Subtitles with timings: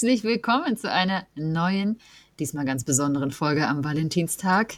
[0.00, 2.00] Herzlich willkommen zu einer neuen,
[2.38, 4.76] diesmal ganz besonderen Folge am Valentinstag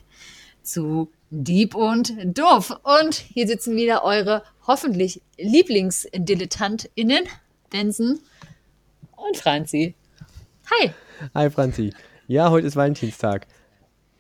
[0.65, 2.77] zu Dieb und Doof.
[2.83, 7.23] Und hier sitzen wieder eure hoffentlich Lieblingsdilettantinnen,
[7.71, 8.19] Benson
[9.13, 9.95] und Franzi.
[10.73, 10.91] Hi.
[11.35, 11.95] Hi Franzi.
[12.27, 13.47] Ja, heute ist Valentinstag.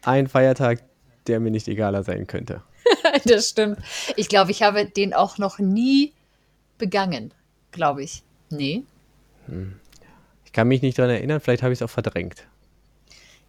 [0.02, 0.84] Ein Feiertag,
[1.27, 2.62] der mir nicht egaler sein könnte.
[3.24, 3.78] das stimmt.
[4.14, 6.12] Ich glaube, ich habe den auch noch nie
[6.78, 7.34] begangen,
[7.72, 8.22] glaube ich.
[8.50, 8.84] Nee.
[9.46, 9.80] Hm.
[10.52, 12.47] Ich kann mich nicht daran erinnern, vielleicht habe ich es auch verdrängt.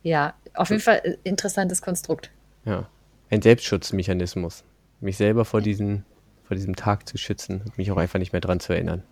[0.04, 2.32] Ja, auf jeden Fall äh, interessantes Konstrukt.
[2.64, 2.88] Ja,
[3.30, 4.64] ein Selbstschutzmechanismus.
[5.02, 6.06] Mich selber vor, diesen,
[6.46, 9.04] vor diesem Tag zu schützen und mich auch einfach nicht mehr daran zu erinnern.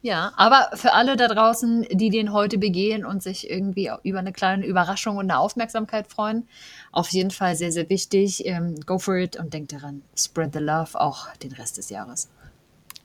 [0.00, 4.32] Ja, aber für alle da draußen, die den heute begehen und sich irgendwie über eine
[4.32, 6.46] kleine Überraschung und eine Aufmerksamkeit freuen,
[6.92, 8.46] auf jeden Fall sehr, sehr wichtig.
[8.46, 12.28] Ähm, go for it und denkt daran, spread the love auch den Rest des Jahres.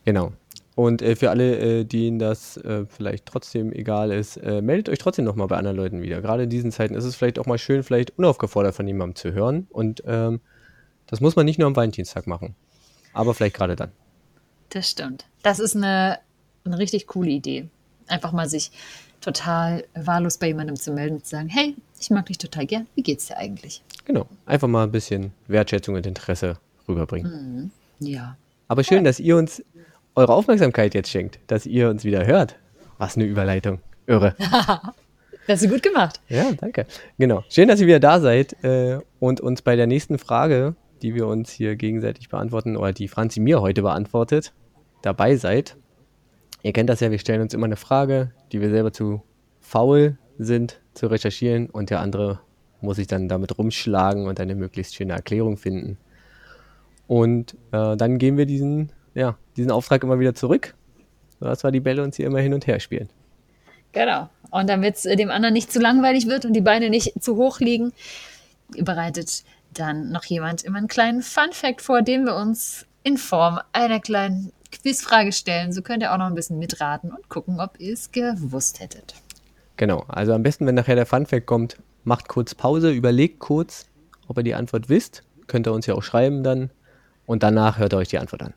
[0.06, 0.34] Genau.
[0.76, 5.00] Und äh, für alle, äh, denen das äh, vielleicht trotzdem egal ist, äh, meldet euch
[5.00, 6.22] trotzdem nochmal bei anderen Leuten wieder.
[6.22, 9.34] Gerade in diesen Zeiten ist es vielleicht auch mal schön, vielleicht unaufgefordert von jemandem zu
[9.34, 9.68] hören.
[9.70, 10.40] Und ähm,
[11.08, 12.56] das muss man nicht nur am Valentinstag machen,
[13.14, 13.92] aber vielleicht gerade dann.
[14.70, 15.26] Das stimmt.
[15.44, 16.20] Das ist eine,
[16.64, 17.68] eine richtig coole Idee.
[18.08, 18.72] Einfach mal sich
[19.20, 22.88] total wahllos bei jemandem zu melden und zu sagen, hey, ich mag dich total gern,
[22.96, 23.84] wie geht's dir eigentlich?
[24.06, 27.72] Genau, einfach mal ein bisschen Wertschätzung und Interesse rüberbringen.
[28.00, 28.08] Mhm.
[28.08, 28.38] Ja.
[28.68, 29.62] Aber schön, dass ihr uns
[30.16, 32.58] eure Aufmerksamkeit jetzt schenkt, dass ihr uns wieder hört.
[32.98, 33.80] Was eine Überleitung.
[34.08, 34.36] Irre.
[34.40, 34.92] das
[35.48, 36.20] hast du gut gemacht.
[36.28, 36.86] Ja, danke.
[37.18, 37.44] Genau.
[37.50, 41.28] Schön, dass ihr wieder da seid äh, und uns bei der nächsten Frage, die wir
[41.28, 44.54] uns hier gegenseitig beantworten, oder die Franzi mir heute beantwortet,
[45.02, 45.78] dabei seid.
[46.64, 49.24] Ihr kennt das ja, wir stellen uns immer eine Frage, die wir selber zu
[49.60, 52.40] faul sind zu recherchieren und der andere
[52.82, 55.98] muss sich dann damit rumschlagen und eine möglichst schöne Erklärung finden.
[57.08, 60.74] Und äh, dann gehen wir diesen ja, diesen Auftrag immer wieder zurück,
[61.40, 63.10] sodass wir die Bälle uns hier immer hin und her spielen.
[63.92, 64.30] Genau.
[64.50, 67.60] Und damit es dem anderen nicht zu langweilig wird und die Beine nicht zu hoch
[67.60, 67.94] liegen,
[68.78, 74.00] bereitet dann noch jemand immer einen kleinen Fun-Fact vor, den wir uns in Form einer
[74.00, 75.72] kleinen Quizfrage stellen.
[75.74, 79.16] So könnt ihr auch noch ein bisschen mitraten und gucken, ob ihr es gewusst hättet.
[79.78, 80.04] Genau.
[80.08, 83.88] Also am besten, wenn nachher der Fun-Fact kommt, macht kurz Pause, überlegt kurz,
[84.28, 85.24] ob ihr die Antwort wisst.
[85.48, 86.72] Könnt ihr uns ja auch schreiben dann.
[87.26, 88.54] Und danach hört ihr euch die Antwort an.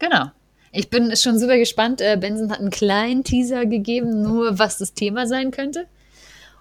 [0.00, 0.26] Genau.
[0.72, 2.00] Ich bin schon super gespannt.
[2.00, 5.86] Äh, Benson hat einen kleinen Teaser gegeben, nur was das Thema sein könnte.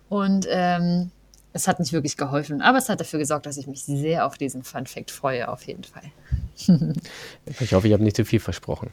[0.10, 1.12] Und ähm,
[1.54, 4.38] es hat nicht wirklich geholfen, aber es hat dafür gesorgt, dass ich mich sehr auf
[4.38, 6.12] diesen Fun Fact freue, auf jeden Fall.
[7.60, 8.92] ich hoffe, ich habe nicht zu viel versprochen.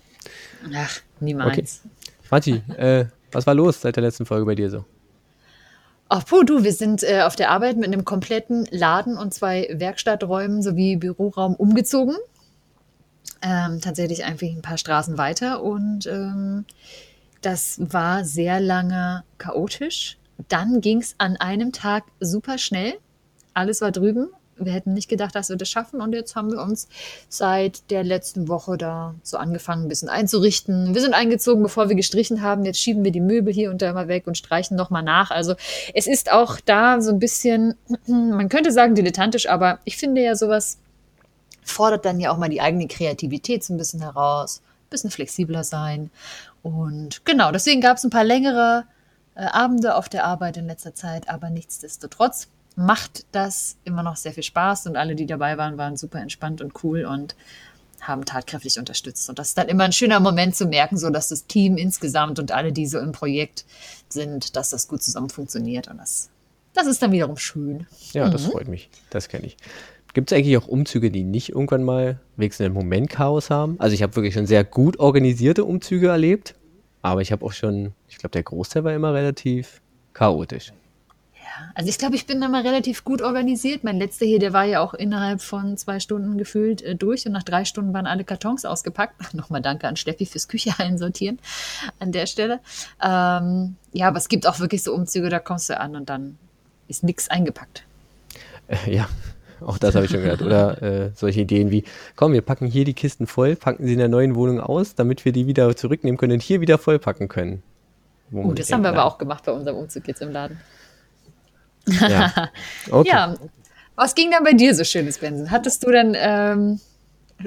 [0.74, 1.52] Ach, niemals.
[1.52, 1.66] Okay.
[2.22, 4.84] Franzi, äh, was war los seit der letzten Folge bei dir so?
[6.08, 9.68] Ach, puh, du, wir sind äh, auf der Arbeit mit einem kompletten Laden und zwei
[9.72, 12.16] Werkstatträumen sowie Büroraum umgezogen
[13.42, 16.64] ähm, tatsächlich einfach ein paar Straßen weiter und ähm,
[17.42, 20.18] das war sehr lange chaotisch.
[20.48, 22.94] Dann ging es an einem Tag super schnell.
[23.54, 24.28] Alles war drüben.
[24.58, 26.00] Wir hätten nicht gedacht, dass wir das schaffen.
[26.00, 26.88] Und jetzt haben wir uns
[27.28, 30.94] seit der letzten Woche da so angefangen, ein bisschen einzurichten.
[30.94, 32.64] Wir sind eingezogen, bevor wir gestrichen haben.
[32.64, 35.30] Jetzt schieben wir die Möbel hier und da mal weg und streichen nochmal nach.
[35.30, 35.54] Also
[35.94, 37.74] es ist auch da so ein bisschen,
[38.06, 40.78] man könnte sagen dilettantisch, aber ich finde ja sowas
[41.66, 45.64] fordert dann ja auch mal die eigene Kreativität so ein bisschen heraus, ein bisschen flexibler
[45.64, 46.10] sein.
[46.62, 48.84] Und genau, deswegen gab es ein paar längere
[49.34, 54.32] äh, Abende auf der Arbeit in letzter Zeit, aber nichtsdestotrotz macht das immer noch sehr
[54.32, 57.34] viel Spaß und alle, die dabei waren, waren super entspannt und cool und
[58.00, 59.28] haben tatkräftig unterstützt.
[59.28, 62.38] Und das ist dann immer ein schöner Moment zu merken, so dass das Team insgesamt
[62.38, 63.64] und alle, die so im Projekt
[64.08, 65.88] sind, dass das gut zusammen funktioniert.
[65.88, 66.28] Und das,
[66.74, 67.86] das ist dann wiederum schön.
[68.12, 68.32] Ja, mhm.
[68.32, 68.90] das freut mich.
[69.10, 69.56] Das kenne ich.
[70.16, 73.76] Gibt es eigentlich auch Umzüge, die nicht irgendwann mal wenigstens einen Moment Chaos haben?
[73.78, 76.54] Also ich habe wirklich schon sehr gut organisierte Umzüge erlebt,
[77.02, 79.82] aber ich habe auch schon, ich glaube, der Großteil war immer relativ
[80.14, 80.72] chaotisch.
[81.34, 83.84] Ja, also ich glaube, ich bin immer relativ gut organisiert.
[83.84, 87.32] Mein letzter hier, der war ja auch innerhalb von zwei Stunden gefühlt äh, durch und
[87.32, 89.20] nach drei Stunden waren alle Kartons ausgepackt.
[89.34, 91.38] Nochmal danke an Steffi fürs Küche einsortieren
[91.98, 92.60] an der Stelle.
[93.02, 96.38] Ähm, ja, aber es gibt auch wirklich so Umzüge, da kommst du an und dann
[96.88, 97.84] ist nichts eingepackt.
[98.68, 99.08] Äh, ja,
[99.66, 100.42] auch das habe ich schon gehört.
[100.42, 103.98] Oder äh, solche Ideen wie, komm, wir packen hier die Kisten voll, packen sie in
[103.98, 107.62] der neuen Wohnung aus, damit wir die wieder zurücknehmen können und hier wieder vollpacken können.
[108.32, 110.58] Oh, das haben wir aber auch gemacht bei unserem Umzug jetzt im Laden.
[111.86, 112.50] Ja,
[112.90, 113.08] okay.
[113.08, 113.34] ja.
[113.94, 115.50] Was ging dann bei dir so schönes, Benson?
[115.50, 116.80] Hattest du denn ähm,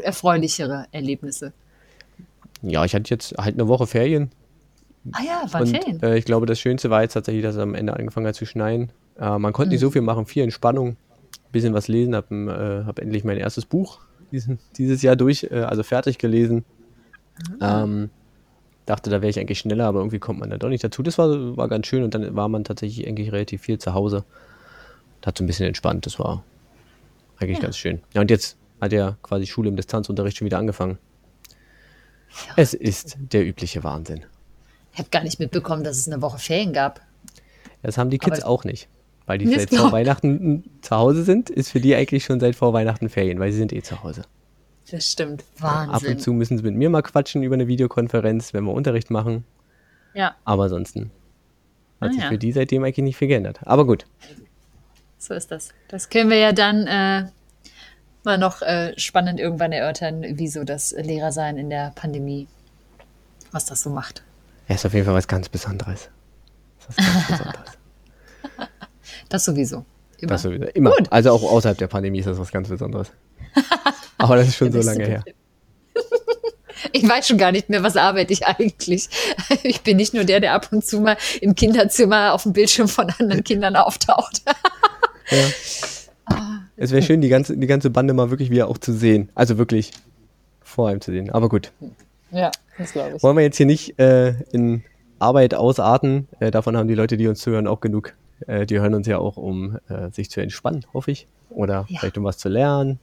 [0.01, 1.53] erfreulichere Erlebnisse?
[2.61, 4.31] Ja, ich hatte jetzt halt eine Woche Ferien.
[5.11, 6.01] Ah ja, war Ferien.
[6.01, 8.45] Äh, ich glaube, das Schönste war jetzt tatsächlich, dass es am Ende angefangen hat zu
[8.45, 8.91] schneien.
[9.19, 9.71] Äh, man konnte mhm.
[9.73, 10.97] nicht so viel machen, viel Entspannung
[11.51, 13.99] bisschen was lesen, habe äh, hab endlich mein erstes Buch
[14.31, 16.65] diesen, dieses Jahr durch, äh, also fertig gelesen.
[17.49, 17.57] Mhm.
[17.61, 18.09] Ähm,
[18.85, 21.03] dachte, da wäre ich eigentlich schneller, aber irgendwie kommt man dann doch nicht dazu.
[21.03, 24.25] Das war, war ganz schön und dann war man tatsächlich eigentlich relativ viel zu Hause.
[25.25, 26.43] Hat so ein bisschen entspannt, das war
[27.37, 27.63] eigentlich ja.
[27.63, 28.01] ganz schön.
[28.13, 30.97] Ja, und jetzt hat ja quasi Schule im Distanzunterricht schon wieder angefangen.
[32.47, 32.53] Ja.
[32.57, 34.21] Es ist der übliche Wahnsinn.
[34.93, 37.01] Ich habe gar nicht mitbekommen, dass es eine Woche Ferien gab.
[37.81, 38.87] Das haben die Kids aber auch nicht.
[39.29, 42.73] Weil die seit vor Weihnachten zu Hause sind, ist für die eigentlich schon seit vor
[42.73, 44.23] Weihnachten Ferien, weil sie sind eh zu Hause.
[44.89, 45.43] Das stimmt.
[45.59, 45.93] Wahnsinn.
[45.93, 49.11] Ab und zu müssen sie mit mir mal quatschen über eine Videokonferenz, wenn wir Unterricht
[49.11, 49.43] machen.
[50.15, 50.35] Ja.
[50.45, 51.11] Aber ansonsten
[52.01, 52.29] hat ah, sich ja.
[52.29, 53.59] für die seitdem eigentlich nicht viel geändert.
[53.65, 54.07] Aber gut.
[55.19, 55.69] So ist das.
[55.89, 57.29] Das können wir ja dann äh,
[58.23, 62.47] mal noch äh, spannend irgendwann erörtern, wieso das Lehrersein in der Pandemie,
[63.51, 64.23] was das so macht.
[64.67, 66.09] Ja, ist auf jeden Fall was ganz Besonderes.
[66.87, 67.78] Das, ist ganz Besonderes.
[69.29, 69.85] Das sowieso.
[70.19, 70.29] Immer.
[70.29, 70.65] Das sowieso.
[70.65, 70.91] Immer.
[70.91, 71.11] Gut.
[71.11, 73.11] Also auch außerhalb der Pandemie ist das was ganz Besonderes.
[74.17, 75.23] Aber das ist schon so lange her.
[76.91, 79.09] Ich weiß schon gar nicht mehr, was arbeite ich eigentlich.
[79.63, 82.87] Ich bin nicht nur der, der ab und zu mal im Kinderzimmer auf dem Bildschirm
[82.87, 84.41] von anderen Kindern auftaucht.
[85.29, 86.37] Ja.
[86.77, 89.29] Es wäre schön, die ganze, die ganze Bande mal wirklich wieder auch zu sehen.
[89.35, 89.91] Also wirklich
[90.61, 91.29] vor allem zu sehen.
[91.31, 91.71] Aber gut.
[92.31, 93.23] Ja, das glaube ich.
[93.23, 94.83] Wollen wir jetzt hier nicht äh, in
[95.17, 96.27] Arbeit ausarten?
[96.39, 98.13] Äh, davon haben die Leute, die uns zuhören, auch genug.
[98.47, 101.27] Äh, die hören uns ja auch, um äh, sich zu entspannen, hoffe ich.
[101.49, 101.99] Oder ja.
[101.99, 102.99] vielleicht um was zu lernen.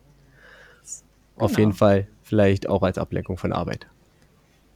[1.36, 1.60] Auf genau.
[1.60, 3.86] jeden Fall vielleicht auch als Ablenkung von Arbeit.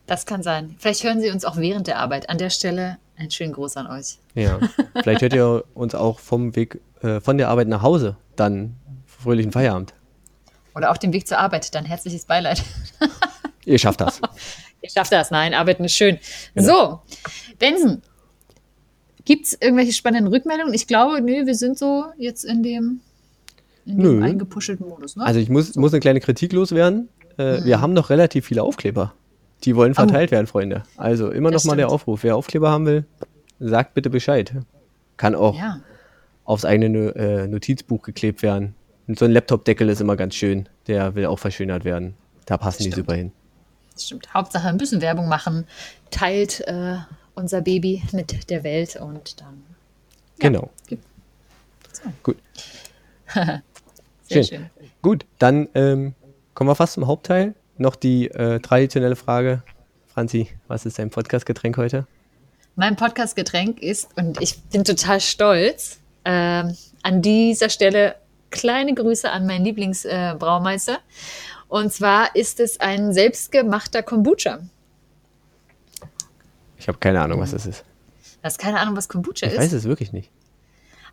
[0.07, 0.75] Das kann sein.
[0.79, 2.29] Vielleicht hören Sie uns auch während der Arbeit.
[2.29, 4.19] An der Stelle ein schönen Gruß an euch.
[4.35, 4.59] Ja,
[5.03, 8.77] vielleicht hört ihr uns auch vom Weg äh, von der Arbeit nach Hause dann
[9.07, 9.95] fröhlichen Feierabend.
[10.75, 12.62] Oder auf dem Weg zur Arbeit, dann herzliches Beileid.
[13.65, 14.21] ihr schafft das.
[14.81, 16.19] ihr schafft das, nein, arbeiten ist schön.
[16.55, 16.67] Genau.
[16.67, 17.01] So,
[17.59, 18.03] Benson,
[19.25, 20.75] gibt es irgendwelche spannenden Rückmeldungen?
[20.75, 23.00] Ich glaube, nö, wir sind so jetzt in dem,
[23.87, 25.17] in dem eingepuschelten Modus.
[25.17, 25.25] Ne?
[25.25, 27.08] Also ich muss, muss eine kleine Kritik loswerden.
[27.38, 27.64] Äh, mhm.
[27.64, 29.12] Wir haben noch relativ viele Aufkleber.
[29.64, 30.32] Die wollen verteilt oh.
[30.32, 30.82] werden, Freunde.
[30.96, 32.22] Also immer das noch mal der Aufruf.
[32.22, 33.05] Wer Aufkleber haben will,
[33.58, 34.52] sagt bitte Bescheid.
[35.17, 35.81] Kann auch ja.
[36.44, 38.75] aufs eigene äh, Notizbuch geklebt werden.
[39.06, 40.69] Und so ein Laptop-Deckel ist immer ganz schön.
[40.87, 42.14] Der will auch verschönert werden.
[42.46, 43.32] Da passen die super hin.
[43.93, 44.32] Das stimmt.
[44.32, 45.66] Hauptsache ein bisschen Werbung machen.
[46.11, 46.96] Teilt äh,
[47.35, 49.62] unser Baby mit der Welt und dann.
[50.41, 50.71] Ja, genau.
[51.93, 52.03] So.
[52.23, 52.37] Gut.
[54.31, 54.44] schön.
[54.44, 54.71] schön.
[55.03, 56.15] Gut, dann ähm,
[56.55, 59.62] kommen wir fast zum Hauptteil noch die äh, traditionelle Frage.
[60.12, 62.06] Franzi, was ist dein Podcast-Getränk heute?
[62.77, 66.65] Mein Podcast-Getränk ist, und ich bin total stolz, äh,
[67.03, 68.17] an dieser Stelle
[68.50, 70.94] kleine Grüße an meinen Lieblingsbraumeister.
[70.94, 70.97] Äh,
[71.69, 74.61] und zwar ist es ein selbstgemachter Kombucha.
[76.81, 77.82] Ich habe keine Ahnung, was das ist.
[77.82, 79.59] Du hast keine Ahnung, was Kombucha ich ist?
[79.59, 80.31] Ich weiß es wirklich nicht.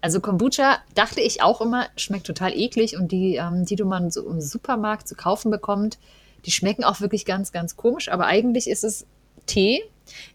[0.01, 4.09] Also Kombucha dachte ich auch immer, schmeckt total eklig und die, ähm, die du man
[4.11, 5.97] so im Supermarkt zu kaufen bekommt,
[6.45, 9.07] die schmecken auch wirklich ganz, ganz komisch, aber eigentlich ist es
[9.47, 9.83] Tee,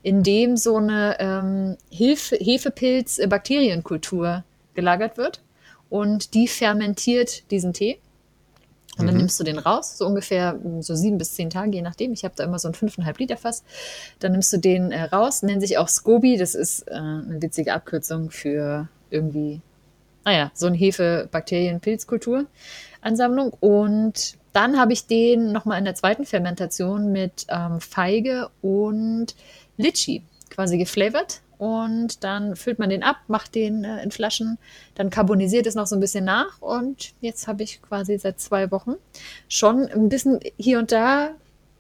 [0.02, 4.44] in dem so eine ähm, Hefepilz-Bakterienkultur
[4.75, 5.40] gelagert wird
[5.88, 7.99] und die fermentiert diesen Tee.
[8.98, 9.22] Und dann mhm.
[9.22, 12.12] nimmst du den raus, so ungefähr so sieben bis zehn Tage, je nachdem.
[12.12, 13.64] Ich habe da immer so ein fünfeinhalb Liter Fass.
[14.18, 16.36] Dann nimmst du den äh, raus, nennt sich auch Scoby.
[16.36, 19.62] Das ist äh, eine witzige Abkürzung für irgendwie,
[20.25, 23.54] naja, so ein Hefe-Bakterien-Pilzkultur-Ansammlung.
[23.61, 29.34] Und dann habe ich den nochmal in der zweiten Fermentation mit ähm, Feige und
[29.78, 31.40] Litchi quasi geflavored.
[31.59, 34.59] Und dann füllt man den ab, macht den äh, in Flaschen,
[34.94, 36.61] dann carbonisiert es noch so ein bisschen nach.
[36.61, 38.94] Und jetzt habe ich quasi seit zwei Wochen
[39.49, 41.30] schon ein bisschen hier und da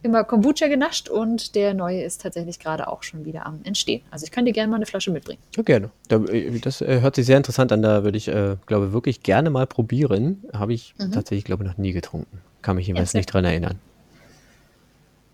[0.02, 4.02] immer Kombucha genascht und der neue ist tatsächlich gerade auch schon wieder am Entstehen.
[4.10, 5.40] Also ich kann dir gerne mal eine Flasche mitbringen.
[5.56, 5.90] Ja, gerne.
[6.08, 7.82] Äh, das äh, hört sich sehr interessant an.
[7.82, 10.42] Da würde ich, äh, glaube wirklich gerne mal probieren.
[10.52, 11.12] Habe ich mhm.
[11.12, 12.38] tatsächlich, glaube ich, noch nie getrunken.
[12.62, 13.78] Kann mich jeweils nicht dran erinnern.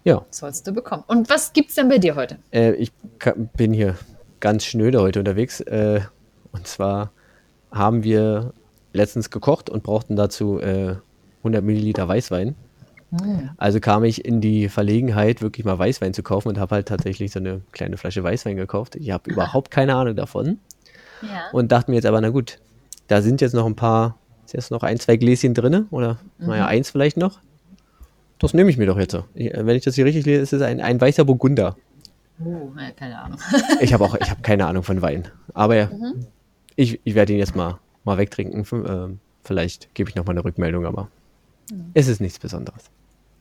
[0.05, 0.25] Ja.
[0.31, 1.05] Sollst du bekommen.
[1.07, 2.39] Und was gibt es denn bei dir heute?
[2.53, 2.93] Äh, ich
[3.57, 3.97] bin hier
[4.41, 5.61] ganz schnöde heute unterwegs.
[5.61, 6.01] Äh,
[6.53, 7.11] und zwar
[7.71, 8.53] haben wir
[8.93, 10.97] letztens gekocht und brauchten dazu äh,
[11.39, 12.55] 100 Milliliter Weißwein.
[13.11, 13.51] Mhm.
[13.57, 17.33] Also kam ich in die Verlegenheit, wirklich mal Weißwein zu kaufen und habe halt tatsächlich
[17.33, 18.97] so eine kleine Flasche Weißwein gekauft.
[18.97, 20.59] Ich habe überhaupt keine Ahnung davon.
[21.23, 21.51] Ja.
[21.53, 22.59] Und dachte mir jetzt aber, na gut,
[23.09, 24.19] da sind jetzt noch ein paar
[24.49, 26.47] ist jetzt noch ein, zwei Gläschen drin oder mhm.
[26.47, 27.39] naja, eins vielleicht noch.
[28.39, 29.17] Das nehme ich mir doch jetzt.
[29.35, 31.77] Ich, wenn ich das hier richtig lese, ist es ein, ein weißer Burgunder.
[32.45, 33.39] Oh, keine Ahnung.
[33.81, 35.29] ich habe auch ich hab keine Ahnung von Wein.
[35.55, 36.27] Aber mhm.
[36.77, 38.65] ich, ich werde ihn jetzt mal, mal wegtrinken.
[38.87, 41.09] Ähm, vielleicht gebe ich noch mal eine Rückmeldung, aber
[41.71, 41.91] mhm.
[41.95, 42.85] es ist nichts Besonderes.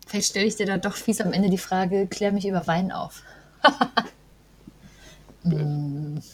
[0.08, 2.92] Vielleicht stelle ich dir da doch fies am Ende die Frage, klär mich über Wein
[2.92, 3.24] auf.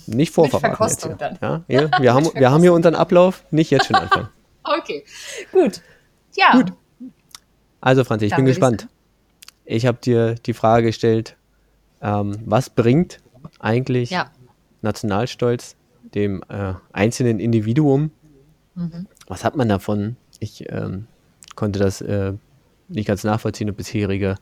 [0.07, 1.15] Nicht vorverraten jetzt hier.
[1.15, 1.37] Dann.
[1.41, 4.29] Ja, ja, wir, haben, wir haben hier unseren Ablauf, nicht jetzt schon anfangen.
[4.63, 5.03] Okay,
[5.51, 5.81] gut.
[6.35, 6.53] Ja.
[6.53, 6.73] Gut.
[7.81, 8.87] Also, Franzi, ich Dann bin gespannt.
[9.65, 11.35] Ich, ich habe dir die Frage gestellt,
[12.03, 13.19] Ähm, was bringt
[13.59, 14.29] eigentlich Ja.
[14.81, 15.75] Nationalstolz
[16.13, 18.11] dem äh, einzelnen Individuum?
[19.27, 20.17] Was hat man davon?
[20.39, 21.07] Ich ähm,
[21.55, 22.33] konnte das äh,
[22.89, 24.35] nicht ganz nachvollziehen und bisherige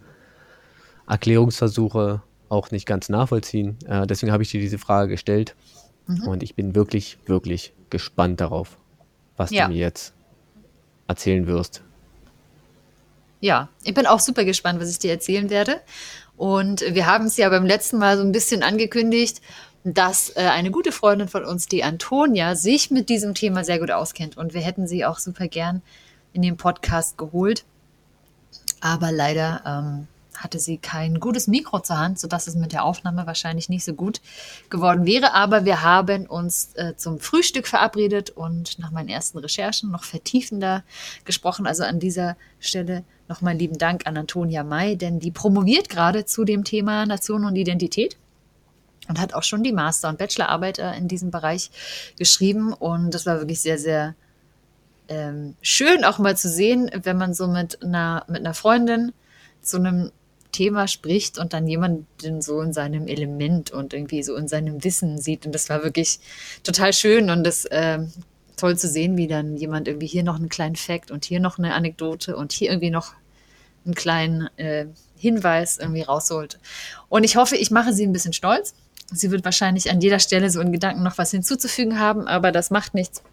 [1.07, 3.77] Erklärungsversuche auch nicht ganz nachvollziehen.
[3.87, 5.55] Äh, deswegen habe ich dir diese Frage gestellt
[6.25, 8.77] und ich bin wirklich, wirklich gespannt darauf,
[9.37, 9.67] was Ja.
[9.67, 10.13] du mir jetzt
[11.07, 11.83] erzählen wirst.
[13.39, 15.81] Ja, ich bin auch super gespannt, was ich dir erzählen werde.
[16.41, 19.43] Und wir haben es ja beim letzten Mal so ein bisschen angekündigt,
[19.83, 23.91] dass äh, eine gute Freundin von uns, die Antonia, sich mit diesem Thema sehr gut
[23.91, 24.37] auskennt.
[24.37, 25.83] Und wir hätten sie auch super gern
[26.33, 27.63] in den Podcast geholt.
[28.79, 30.07] Aber leider ähm,
[30.43, 33.93] hatte sie kein gutes Mikro zur Hand, sodass es mit der Aufnahme wahrscheinlich nicht so
[33.93, 34.21] gut
[34.69, 35.33] geworden wäre.
[35.33, 40.83] Aber wir haben uns äh, zum Frühstück verabredet und nach meinen ersten Recherchen noch vertiefender
[41.25, 41.67] gesprochen.
[41.67, 46.43] Also an dieser Stelle nochmal lieben Dank an Antonia May, denn die promoviert gerade zu
[46.43, 48.17] dem Thema Nation und Identität
[49.07, 51.69] und hat auch schon die Master- und Bachelorarbeit äh, in diesem Bereich
[52.17, 52.73] geschrieben.
[52.73, 54.15] Und das war wirklich sehr, sehr
[55.07, 59.13] ähm, schön auch mal zu sehen, wenn man so mit einer, mit einer Freundin
[59.61, 60.11] zu einem
[60.51, 65.19] Thema spricht und dann jemanden so in seinem Element und irgendwie so in seinem Wissen
[65.19, 65.45] sieht.
[65.45, 66.19] Und das war wirklich
[66.63, 68.11] total schön und das ähm,
[68.57, 71.57] toll zu sehen, wie dann jemand irgendwie hier noch einen kleinen Fact und hier noch
[71.57, 73.13] eine Anekdote und hier irgendwie noch
[73.85, 74.85] einen kleinen äh,
[75.17, 76.59] Hinweis irgendwie rausholt.
[77.09, 78.73] Und ich hoffe, ich mache sie ein bisschen stolz.
[79.11, 82.71] Sie wird wahrscheinlich an jeder Stelle so in Gedanken noch was hinzuzufügen haben, aber das
[82.71, 83.23] macht nichts.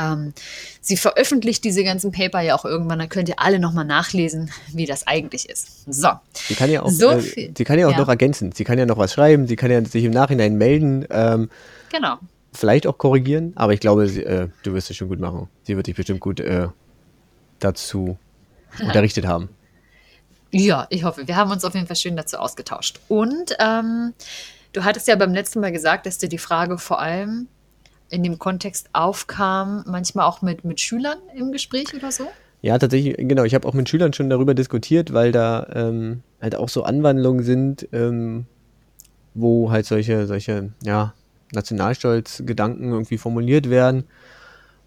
[0.00, 0.32] Ähm,
[0.80, 4.86] sie veröffentlicht diese ganzen Paper ja auch irgendwann, dann könnt ihr alle nochmal nachlesen, wie
[4.86, 5.84] das eigentlich ist.
[5.92, 6.08] So.
[6.32, 7.98] Sie kann ja auch, So äh, sie kann ja auch ja.
[7.98, 8.52] noch ergänzen.
[8.52, 11.50] Sie kann ja noch was schreiben, sie kann ja sich im Nachhinein melden, ähm,
[11.92, 12.18] Genau.
[12.52, 15.48] vielleicht auch korrigieren, aber ich glaube, sie, äh, du wirst es schon gut machen.
[15.64, 16.68] Sie wird dich bestimmt gut äh,
[17.58, 18.16] dazu
[18.80, 19.48] unterrichtet haben.
[20.52, 21.28] Ja, ich hoffe.
[21.28, 23.00] Wir haben uns auf jeden Fall schön dazu ausgetauscht.
[23.08, 24.14] Und ähm,
[24.72, 27.46] du hattest ja beim letzten Mal gesagt, dass dir die Frage vor allem
[28.10, 32.26] in dem Kontext aufkam, manchmal auch mit, mit Schülern im Gespräch oder so.
[32.62, 33.44] Ja, tatsächlich, genau.
[33.44, 37.42] Ich habe auch mit Schülern schon darüber diskutiert, weil da ähm, halt auch so Anwandlungen
[37.42, 38.46] sind, ähm,
[39.32, 41.14] wo halt solche, solche, ja,
[41.52, 44.04] Nationalstolzgedanken irgendwie formuliert werden.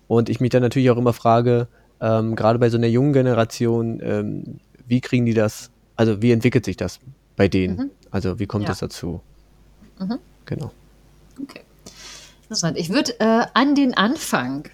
[0.08, 1.68] Und ich mich dann natürlich auch immer frage,
[2.00, 6.65] ähm, gerade bei so einer jungen Generation, ähm, wie kriegen die das, also wie entwickelt
[6.65, 7.00] sich das
[7.36, 7.92] bei denen?
[8.12, 8.72] Also wie kommt Ja.
[8.72, 9.22] es dazu?
[10.46, 10.72] Genau.
[11.42, 11.62] Okay.
[12.54, 12.78] Interessant.
[12.78, 14.70] Ich würde äh, an den Anfang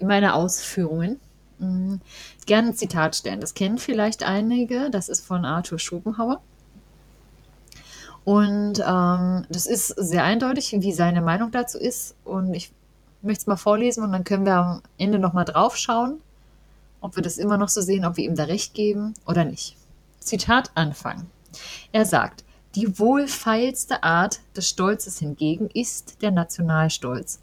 [0.00, 1.20] meiner Ausführungen
[1.60, 2.00] mh,
[2.44, 3.40] gerne ein Zitat stellen.
[3.40, 4.90] Das kennen vielleicht einige.
[4.90, 6.40] Das ist von Arthur Schopenhauer.
[8.24, 12.16] Und ähm, das ist sehr eindeutig, wie seine Meinung dazu ist.
[12.24, 12.72] Und ich
[13.22, 16.20] möchte es mal vorlesen und dann können wir am Ende nochmal drauf schauen,
[17.00, 19.76] ob wir das immer noch so sehen, ob wir ihm da recht geben oder nicht.
[20.18, 21.26] Zitat Anfang.
[21.92, 22.43] Er sagt,
[22.74, 27.40] die wohlfeilste Art des Stolzes hingegen ist der Nationalstolz.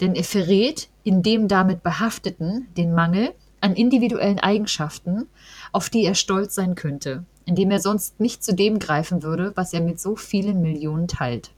[0.00, 5.28] Denn er verrät in dem damit Behafteten den Mangel an individuellen Eigenschaften,
[5.72, 9.72] auf die er stolz sein könnte, indem er sonst nicht zu dem greifen würde, was
[9.72, 11.50] er mit so vielen Millionen teilt.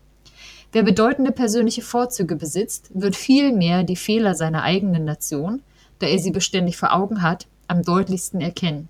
[0.72, 5.62] Wer bedeutende persönliche Vorzüge besitzt, wird vielmehr die Fehler seiner eigenen Nation,
[5.98, 8.88] da er sie beständig vor Augen hat, am deutlichsten erkennen.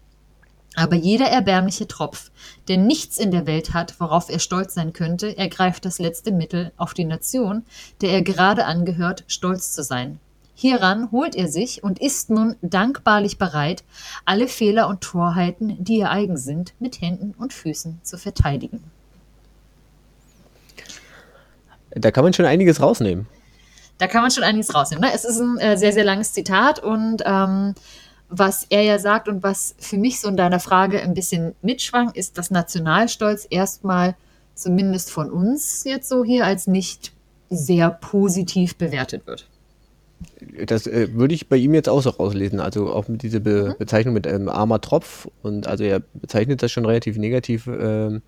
[0.76, 2.30] Aber jeder erbärmliche Tropf,
[2.68, 6.71] der nichts in der Welt hat, worauf er stolz sein könnte, ergreift das letzte Mittel,
[6.76, 7.64] auf die Nation,
[8.02, 10.21] der er gerade angehört, stolz zu sein.
[10.54, 13.85] Hieran holt er sich und ist nun dankbarlich bereit,
[14.26, 18.85] alle Fehler und Torheiten, die ihr eigen sind, mit Händen und Füßen zu verteidigen.
[21.90, 23.26] Da kann man schon einiges rausnehmen.
[23.97, 25.09] Da kann man schon einiges rausnehmen.
[25.09, 25.14] Ne?
[25.14, 27.75] Es ist ein äh, sehr, sehr langes Zitat und ähm,
[28.28, 32.11] was er ja sagt und was für mich so in deiner Frage ein bisschen mitschwang,
[32.12, 34.16] ist, dass Nationalstolz erstmal
[34.54, 37.12] zumindest von uns jetzt so hier als nicht
[37.50, 39.49] sehr positiv bewertet wird.
[40.66, 42.61] Das äh, würde ich bei ihm jetzt auch so rauslesen.
[42.61, 45.28] Also auch mit dieser Be Bezeichnung mit ähm, armer Tropf.
[45.42, 47.66] Und also er bezeichnet das schon relativ negativ.
[47.66, 48.23] Ähm,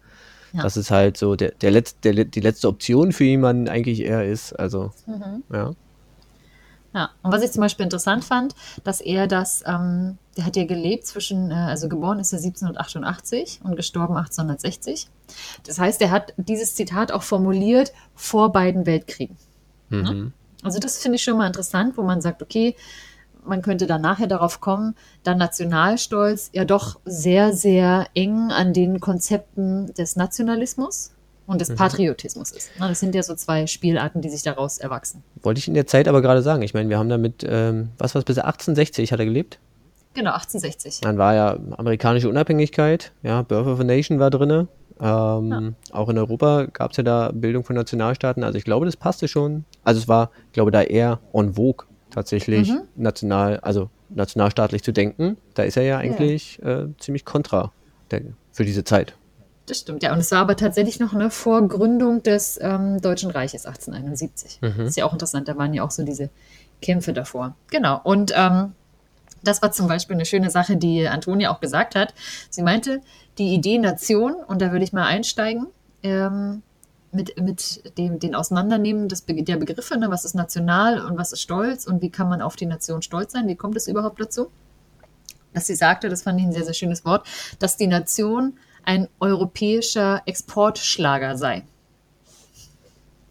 [0.54, 0.62] Ja.
[0.62, 4.24] Dass es halt so der, der, Letz-, der die letzte Option für jemanden eigentlich eher
[4.24, 4.54] ist.
[4.54, 4.92] Also,
[5.52, 5.72] ja.
[6.94, 10.64] Ja, und was ich zum Beispiel interessant fand, dass er das, ähm, der hat ja
[10.64, 15.08] gelebt zwischen, äh, also geboren ist er 1788 und gestorben 1860.
[15.66, 19.36] Das heißt, er hat dieses Zitat auch formuliert vor beiden Weltkriegen.
[19.90, 20.32] Mhm.
[20.62, 22.74] Also das finde ich schon mal interessant, wo man sagt, okay,
[23.44, 29.00] man könnte dann nachher darauf kommen, da Nationalstolz ja doch sehr, sehr eng an den
[29.00, 31.12] Konzepten des Nationalismus
[31.48, 32.70] und des Patriotismus ist.
[32.78, 35.24] Na, Das sind ja so zwei Spielarten, die sich daraus erwachsen.
[35.42, 36.62] Wollte ich in der Zeit aber gerade sagen.
[36.62, 39.58] Ich meine, wir haben damit, ähm, was war es, bis 1860 hat er gelebt?
[40.14, 41.00] Genau, 1860.
[41.00, 44.68] Dann war ja amerikanische Unabhängigkeit, ja, Birth of a Nation war drinne.
[45.00, 45.62] Ähm, ja.
[45.92, 48.44] Auch in Europa gab es ja da Bildung von Nationalstaaten.
[48.44, 49.64] Also ich glaube, das passte schon.
[49.84, 52.82] Also es war, ich glaube, da eher en vogue tatsächlich mhm.
[52.96, 55.36] national, also nationalstaatlich zu denken.
[55.54, 56.82] Da ist er ja eigentlich ja.
[56.82, 57.72] Äh, ziemlich kontra
[58.10, 59.14] der, für diese Zeit.
[59.68, 60.14] Das stimmt, ja.
[60.14, 64.60] Und es war aber tatsächlich noch eine Vorgründung des ähm, Deutschen Reiches 1871.
[64.62, 64.74] Mhm.
[64.78, 66.30] Das ist ja auch interessant, da waren ja auch so diese
[66.80, 67.54] Kämpfe davor.
[67.70, 68.00] Genau.
[68.02, 68.72] Und ähm,
[69.42, 72.14] das war zum Beispiel eine schöne Sache, die Antonia auch gesagt hat.
[72.48, 73.02] Sie meinte,
[73.36, 75.66] die Idee Nation, und da würde ich mal einsteigen,
[76.02, 76.62] ähm,
[77.12, 81.42] mit, mit dem den Auseinandernehmen des, der Begriffe, ne, was ist national und was ist
[81.42, 84.50] Stolz und wie kann man auf die Nation stolz sein, wie kommt es überhaupt dazu?
[85.54, 87.26] Dass sie sagte, das fand ich ein sehr, sehr schönes Wort,
[87.58, 91.64] dass die Nation ein europäischer Exportschlager sei.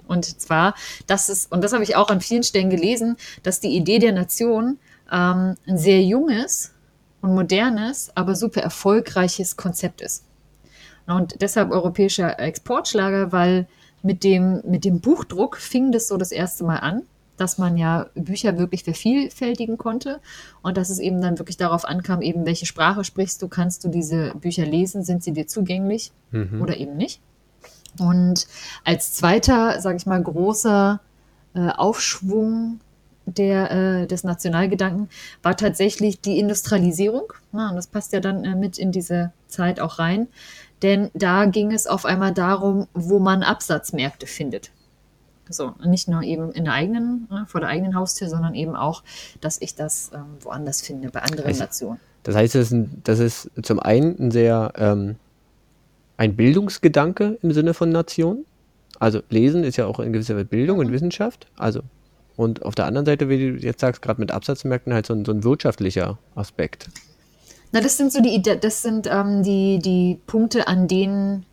[0.07, 0.73] Und zwar,
[1.05, 4.13] das ist, und das habe ich auch an vielen Stellen gelesen, dass die Idee der
[4.13, 4.79] Nation
[5.11, 6.73] ähm, ein sehr junges
[7.21, 10.23] und modernes, aber super erfolgreiches Konzept ist.
[11.07, 13.67] Und deshalb europäischer Exportschlager, weil
[14.03, 17.03] mit dem, mit dem Buchdruck fing das so das erste Mal an,
[17.37, 20.19] dass man ja Bücher wirklich vervielfältigen konnte
[20.61, 23.89] und dass es eben dann wirklich darauf ankam, eben welche Sprache sprichst du, kannst du
[23.89, 26.61] diese Bücher lesen, sind sie dir zugänglich mhm.
[26.61, 27.21] oder eben nicht.
[27.99, 28.47] Und
[28.83, 30.99] als zweiter, sage ich mal, großer
[31.55, 32.79] äh, Aufschwung
[33.25, 35.09] der, äh, des Nationalgedanken
[35.43, 37.33] war tatsächlich die Industrialisierung.
[37.53, 40.27] Ja, und das passt ja dann äh, mit in diese Zeit auch rein.
[40.81, 44.71] Denn da ging es auf einmal darum, wo man Absatzmärkte findet.
[45.49, 49.03] So, nicht nur eben in der eigenen, ne, vor der eigenen Haustür, sondern eben auch,
[49.41, 51.99] dass ich das ähm, woanders finde, bei anderen also, Nationen.
[52.23, 55.15] Das heißt, das ist, ein, das ist zum einen ein sehr ähm,
[56.17, 58.45] ein Bildungsgedanke im Sinne von Nation.
[58.99, 61.47] Also Lesen ist ja auch in gewisser Weise Bildung und Wissenschaft.
[61.55, 61.81] Also
[62.37, 65.25] und auf der anderen Seite, wie du jetzt sagst, gerade mit Absatzmärkten halt so ein,
[65.25, 66.87] so ein wirtschaftlicher Aspekt.
[67.71, 71.45] Na, das sind so die, das sind ähm, die, die Punkte, an denen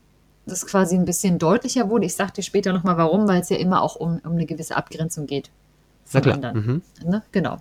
[0.47, 2.07] das quasi ein bisschen deutlicher wurde.
[2.07, 4.77] Ich sage dir später nochmal warum, weil es ja immer auch um, um eine gewisse
[4.77, 5.51] Abgrenzung geht
[6.05, 6.35] von Na klar.
[6.35, 6.83] anderen.
[7.03, 7.11] Mhm.
[7.11, 7.23] Ne?
[7.33, 7.59] Genau.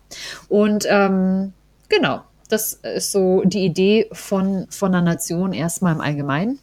[0.49, 1.53] Und ähm,
[1.89, 6.59] genau, das ist so die Idee von, von einer Nation erstmal im Allgemeinen.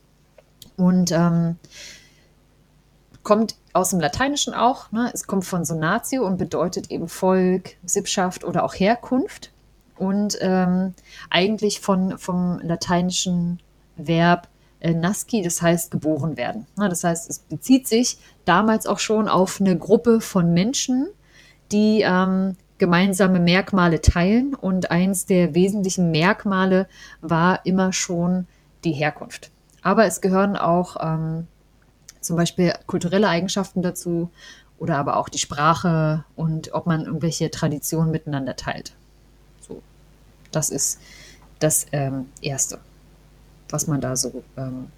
[0.76, 1.56] Und ähm,
[3.22, 4.92] kommt aus dem Lateinischen auch.
[4.92, 5.11] Ne?
[5.12, 9.50] Es kommt von Sonatio und bedeutet eben Volk, Sippschaft oder auch Herkunft
[9.96, 10.94] und ähm,
[11.28, 13.61] eigentlich von, vom lateinischen
[13.96, 14.48] Verb
[14.81, 16.66] äh, nasci, das heißt geboren werden.
[16.77, 21.09] Na, das heißt, es bezieht sich damals auch schon auf eine Gruppe von Menschen,
[21.73, 26.88] die ähm, gemeinsame Merkmale teilen und eins der wesentlichen Merkmale
[27.21, 28.47] war immer schon
[28.85, 29.51] die Herkunft.
[29.83, 31.47] Aber es gehören auch ähm,
[32.21, 34.31] zum Beispiel kulturelle Eigenschaften dazu
[34.79, 38.95] oder aber auch die Sprache und ob man irgendwelche Traditionen miteinander teilt.
[40.51, 41.01] Das ist
[41.59, 42.79] das ähm, Erste,
[43.70, 44.88] was man da so ähm,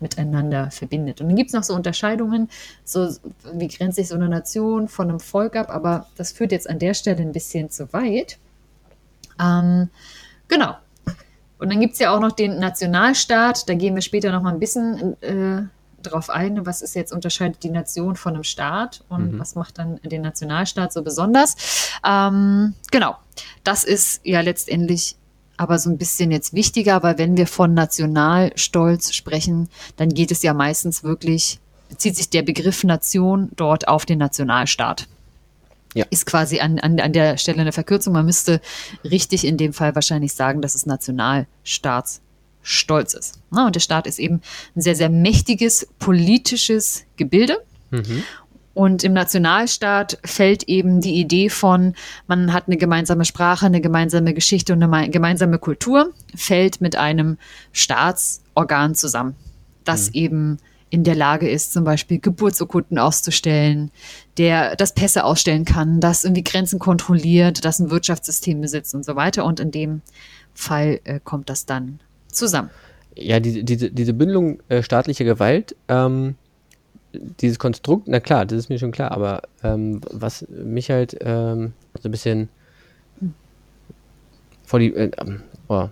[0.00, 1.20] miteinander verbindet.
[1.20, 2.48] Und dann gibt es noch so Unterscheidungen,
[2.84, 3.08] so
[3.52, 6.78] wie grenzt sich so eine Nation von einem Volk ab, aber das führt jetzt an
[6.78, 8.38] der Stelle ein bisschen zu weit.
[9.40, 9.88] Ähm,
[10.48, 10.76] genau.
[11.58, 14.52] Und dann gibt es ja auch noch den Nationalstaat, da gehen wir später noch mal
[14.52, 15.62] ein bisschen äh,
[16.02, 19.38] drauf ein, was ist jetzt unterscheidet die Nation von einem Staat und mhm.
[19.38, 21.56] was macht dann den Nationalstaat so besonders.
[22.06, 23.16] Ähm, genau,
[23.62, 25.16] das ist ja letztendlich
[25.56, 30.42] aber so ein bisschen jetzt wichtiger, weil wenn wir von Nationalstolz sprechen, dann geht es
[30.42, 35.06] ja meistens wirklich, bezieht sich der Begriff Nation dort auf den Nationalstaat.
[35.94, 36.06] Ja.
[36.10, 38.14] Ist quasi an, an, an der Stelle eine Verkürzung.
[38.14, 38.60] Man müsste
[39.04, 42.20] richtig in dem Fall wahrscheinlich sagen, dass es Nationalstaats
[42.62, 43.38] stolz ist.
[43.50, 44.40] Und der Staat ist eben
[44.74, 47.62] ein sehr, sehr mächtiges politisches Gebilde.
[47.90, 48.24] Mhm.
[48.74, 51.94] Und im Nationalstaat fällt eben die Idee von,
[52.26, 57.38] man hat eine gemeinsame Sprache, eine gemeinsame Geschichte und eine gemeinsame Kultur, fällt mit einem
[57.72, 59.36] Staatsorgan zusammen,
[59.84, 60.14] das mhm.
[60.14, 60.58] eben
[60.90, 63.90] in der Lage ist, zum Beispiel Geburtsurkunden auszustellen,
[64.38, 69.16] der das Pässe ausstellen kann, das irgendwie Grenzen kontrolliert, das ein Wirtschaftssystem besitzt und so
[69.16, 69.44] weiter.
[69.44, 70.02] Und in dem
[70.52, 72.70] Fall äh, kommt das dann zusammen.
[73.16, 76.36] Ja, diese, diese, diese Bündelung äh, staatlicher Gewalt, ähm,
[77.40, 81.72] dieses Konstrukt, na klar, das ist mir schon klar, aber ähm, was mich halt ähm,
[82.00, 82.48] so ein bisschen
[84.64, 85.10] vor die, äh,
[85.68, 85.88] oh,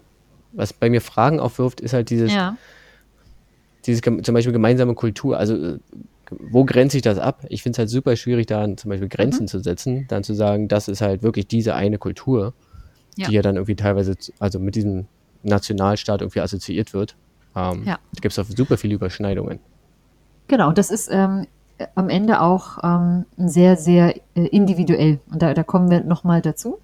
[0.53, 2.57] was bei mir Fragen aufwirft, ist halt dieses, ja.
[3.87, 5.39] dieses zum Beispiel gemeinsame Kultur.
[5.39, 5.79] Also äh,
[6.31, 7.45] wo grenze ich das ab?
[7.49, 9.49] Ich finde es halt super schwierig, da zum Beispiel Grenzen mhm.
[9.49, 12.55] zu setzen, dann zu sagen, das ist halt wirklich diese eine Kultur,
[13.17, 13.29] ja.
[13.29, 15.07] die ja dann irgendwie teilweise, also mit diesem
[15.43, 17.17] Nationalstaat irgendwie assoziiert wird.
[17.55, 17.99] Ähm, ja.
[18.15, 19.59] Da gibt es super viele Überschneidungen.
[20.53, 21.47] Genau, und das ist ähm,
[21.95, 25.19] am Ende auch ähm, sehr, sehr äh, individuell.
[25.31, 26.79] Und da, da kommen wir nochmal dazu.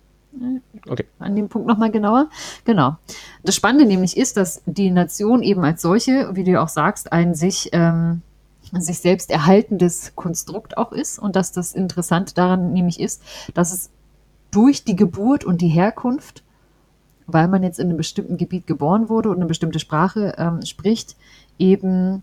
[0.89, 1.05] Okay.
[1.19, 2.31] An dem Punkt nochmal genauer.
[2.65, 2.97] Genau.
[3.43, 7.13] Das Spannende nämlich ist, dass die Nation eben als solche, wie du ja auch sagst,
[7.13, 8.23] ein sich, ähm,
[8.73, 13.91] sich selbst erhaltendes Konstrukt auch ist und dass das Interessante daran nämlich ist, dass es
[14.51, 16.43] durch die Geburt und die Herkunft,
[17.27, 21.17] weil man jetzt in einem bestimmten Gebiet geboren wurde und eine bestimmte Sprache ähm, spricht,
[21.59, 22.23] eben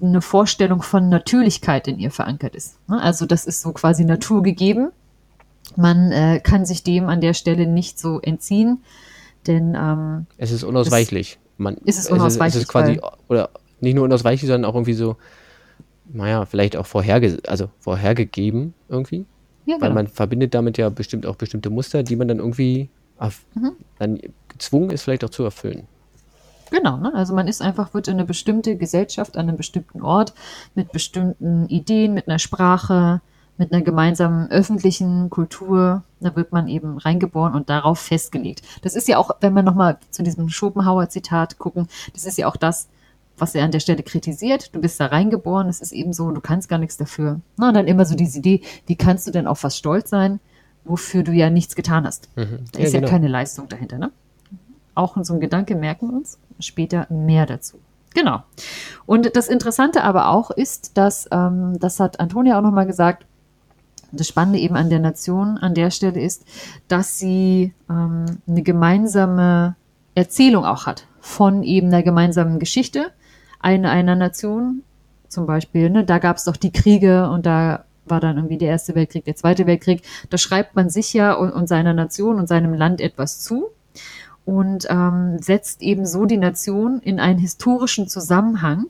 [0.00, 2.76] eine Vorstellung von Natürlichkeit in ihr verankert ist.
[2.88, 3.00] Ne?
[3.00, 4.90] Also das ist so quasi naturgegeben.
[5.76, 8.82] Man äh, kann sich dem an der Stelle nicht so entziehen,
[9.46, 11.38] denn ähm, es ist unausweichlich.
[11.56, 12.62] Man, ist es unausweichlich.
[12.62, 13.50] Es ist quasi, oder
[13.80, 15.16] nicht nur unausweichlich, sondern auch irgendwie so,
[16.12, 19.26] naja, vielleicht auch vorherge also vorhergegeben irgendwie.
[19.64, 19.86] Ja, genau.
[19.86, 22.88] Weil man verbindet damit ja bestimmt auch bestimmte Muster, die man dann irgendwie
[23.54, 23.72] mhm.
[23.98, 25.86] dann gezwungen ist, vielleicht auch zu erfüllen.
[26.72, 27.12] Genau, ne?
[27.14, 30.32] also man ist einfach, wird in eine bestimmte Gesellschaft an einem bestimmten Ort
[30.74, 33.20] mit bestimmten Ideen, mit einer Sprache,
[33.58, 38.62] mit einer gemeinsamen öffentlichen Kultur, da wird man eben reingeboren und darauf festgelegt.
[38.80, 42.56] Das ist ja auch, wenn wir nochmal zu diesem Schopenhauer-Zitat gucken, das ist ja auch
[42.56, 42.88] das,
[43.36, 44.74] was er an der Stelle kritisiert.
[44.74, 47.40] Du bist da reingeboren, es ist eben so, du kannst gar nichts dafür.
[47.58, 50.40] Na, und dann immer so diese Idee, wie kannst du denn auf was stolz sein,
[50.84, 52.30] wofür du ja nichts getan hast?
[52.36, 52.60] Mhm.
[52.72, 53.08] Da ist ja, genau.
[53.08, 54.10] ja keine Leistung dahinter, ne?
[54.94, 57.78] Auch so ein Gedanke merken wir uns, später mehr dazu.
[58.14, 58.42] Genau.
[59.06, 63.26] Und das Interessante aber auch ist, dass, ähm, das hat Antonia auch nochmal gesagt,
[64.12, 66.44] das Spannende eben an der Nation an der Stelle ist,
[66.88, 69.74] dass sie ähm, eine gemeinsame
[70.14, 73.12] Erzählung auch hat von eben einer gemeinsamen Geschichte
[73.60, 74.82] einer, einer Nation.
[75.28, 78.68] Zum Beispiel, ne, da gab es doch die Kriege und da war dann irgendwie der
[78.68, 80.02] Erste Weltkrieg, der Zweite Weltkrieg.
[80.28, 83.68] Da schreibt man sich ja und, und seiner Nation und seinem Land etwas zu
[84.44, 88.86] und ähm, setzt eben so die Nation in einen historischen Zusammenhang,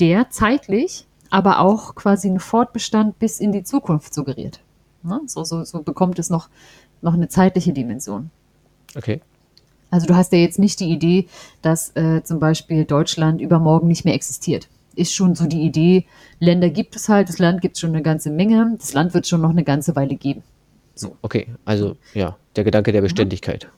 [0.00, 4.60] der zeitlich aber auch quasi einen Fortbestand bis in die Zukunft suggeriert.
[5.02, 5.20] Ne?
[5.26, 6.50] So, so, so bekommt es noch,
[7.00, 8.30] noch eine zeitliche Dimension.
[8.94, 9.22] Okay.
[9.90, 11.28] Also du hast ja jetzt nicht die Idee,
[11.62, 14.68] dass äh, zum Beispiel Deutschland übermorgen nicht mehr existiert.
[14.94, 16.06] Ist schon so die Idee,
[16.38, 19.26] Länder gibt es halt, das Land gibt es schon eine ganze Menge, das Land wird
[19.26, 20.42] schon noch eine ganze Weile geben.
[20.94, 21.16] So.
[21.22, 23.68] Okay, also ja, der Gedanke der Beständigkeit.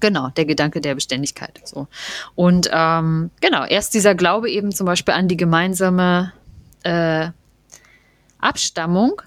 [0.00, 1.60] Genau, der Gedanke der Beständigkeit.
[1.64, 1.86] So.
[2.34, 6.32] Und ähm, genau, erst dieser Glaube eben zum Beispiel an die gemeinsame
[6.82, 7.28] äh,
[8.38, 9.22] Abstammung,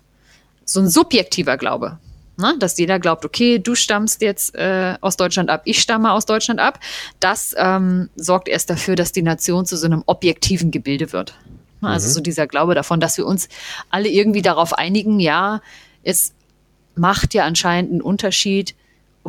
[0.66, 1.98] so ein subjektiver Glaube.
[2.38, 2.56] Ne?
[2.60, 6.60] Dass jeder glaubt, okay, du stammst jetzt äh, aus Deutschland ab, ich stamme aus Deutschland
[6.60, 6.80] ab.
[7.20, 11.34] Das ähm, sorgt erst dafür, dass die Nation zu so einem objektiven Gebilde wird.
[11.82, 11.90] Ne?
[11.90, 12.12] Also mhm.
[12.12, 13.50] so dieser Glaube davon, dass wir uns
[13.90, 15.62] alle irgendwie darauf einigen, ja,
[16.04, 16.34] es
[16.96, 18.76] macht ja anscheinend einen Unterschied,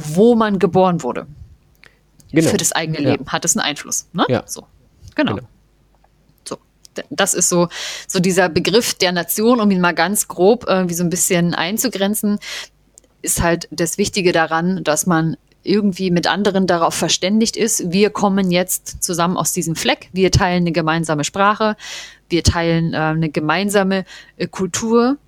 [0.02, 1.26] wo man geboren wurde.
[2.30, 2.50] Genau.
[2.50, 3.10] Für das eigene ja.
[3.10, 4.08] Leben hat es einen Einfluss.
[4.12, 4.24] Ne?
[4.28, 4.42] Ja.
[4.46, 4.66] So.
[5.14, 5.36] Genau.
[5.36, 5.48] genau
[7.10, 7.68] das ist so,
[8.06, 12.38] so dieser Begriff der Nation, um ihn mal ganz grob irgendwie so ein bisschen einzugrenzen,
[13.22, 18.50] ist halt das Wichtige daran, dass man irgendwie mit anderen darauf verständigt ist, wir kommen
[18.50, 21.76] jetzt zusammen aus diesem Fleck, wir teilen eine gemeinsame Sprache,
[22.28, 24.04] wir teilen äh, eine gemeinsame
[24.36, 25.18] äh, Kultur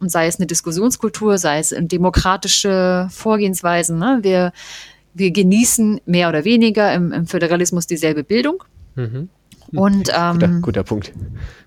[0.00, 3.98] und sei es eine Diskussionskultur, sei es demokratische Vorgehensweisen.
[3.98, 4.18] Ne?
[4.22, 4.52] Wir,
[5.14, 8.64] wir genießen mehr oder weniger im, im Föderalismus dieselbe Bildung.
[8.96, 9.28] Mhm.
[9.72, 11.12] Und ähm, guter, guter, Punkt.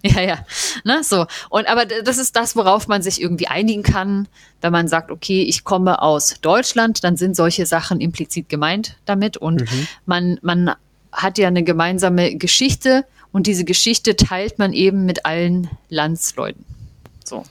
[0.04, 0.46] Ja, ja.
[0.84, 1.26] Ne, so.
[1.50, 4.28] Und aber das ist das, worauf man sich irgendwie einigen kann,
[4.60, 9.38] wenn man sagt, okay, ich komme aus Deutschland, dann sind solche Sachen implizit gemeint damit.
[9.38, 9.88] Und mhm.
[10.06, 10.72] man, man
[11.14, 16.66] hat ja eine gemeinsame Geschichte und diese Geschichte teilt man eben mit allen Landsleuten.
[17.24, 17.46] So.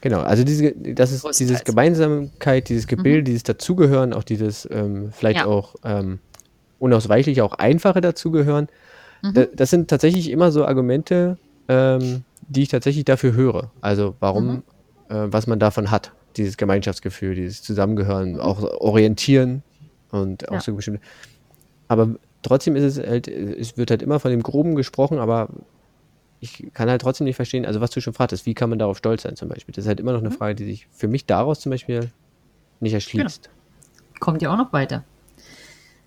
[0.00, 3.24] Genau, also diese, das ist diese Gemeinsamkeit, dieses Gebilde, mhm.
[3.24, 5.46] dieses Dazugehören, auch dieses ähm, vielleicht ja.
[5.46, 6.20] auch ähm,
[6.78, 8.68] unausweichlich auch einfache Dazugehören.
[9.22, 9.48] Mhm.
[9.54, 11.36] Das sind tatsächlich immer so Argumente,
[11.68, 13.70] ähm, die ich tatsächlich dafür höre.
[13.82, 14.62] Also warum, mhm.
[15.08, 16.12] äh, was man davon hat.
[16.36, 18.40] Dieses Gemeinschaftsgefühl, dieses Zusammengehören, mhm.
[18.40, 19.62] auch orientieren
[20.10, 20.60] und auch ja.
[20.60, 21.00] so bestimmte.
[21.88, 25.48] Aber trotzdem ist es halt, es wird halt immer von dem Groben gesprochen, aber
[26.40, 28.96] ich kann halt trotzdem nicht verstehen, also was du schon fragtest, wie kann man darauf
[28.96, 29.74] stolz sein zum Beispiel?
[29.74, 30.34] Das ist halt immer noch eine mhm.
[30.34, 32.10] Frage, die sich für mich daraus zum Beispiel
[32.80, 33.44] nicht erschließt.
[33.44, 34.20] Genau.
[34.20, 35.04] Kommt ja auch noch weiter.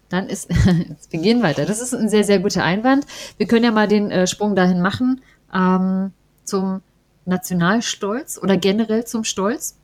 [0.09, 0.49] Dann ist,
[1.11, 1.65] wir gehen weiter.
[1.65, 3.05] Das ist ein sehr, sehr guter Einwand.
[3.37, 5.21] Wir können ja mal den äh, Sprung dahin machen
[5.53, 6.11] ähm,
[6.43, 6.81] zum
[7.25, 9.77] Nationalstolz oder generell zum Stolz.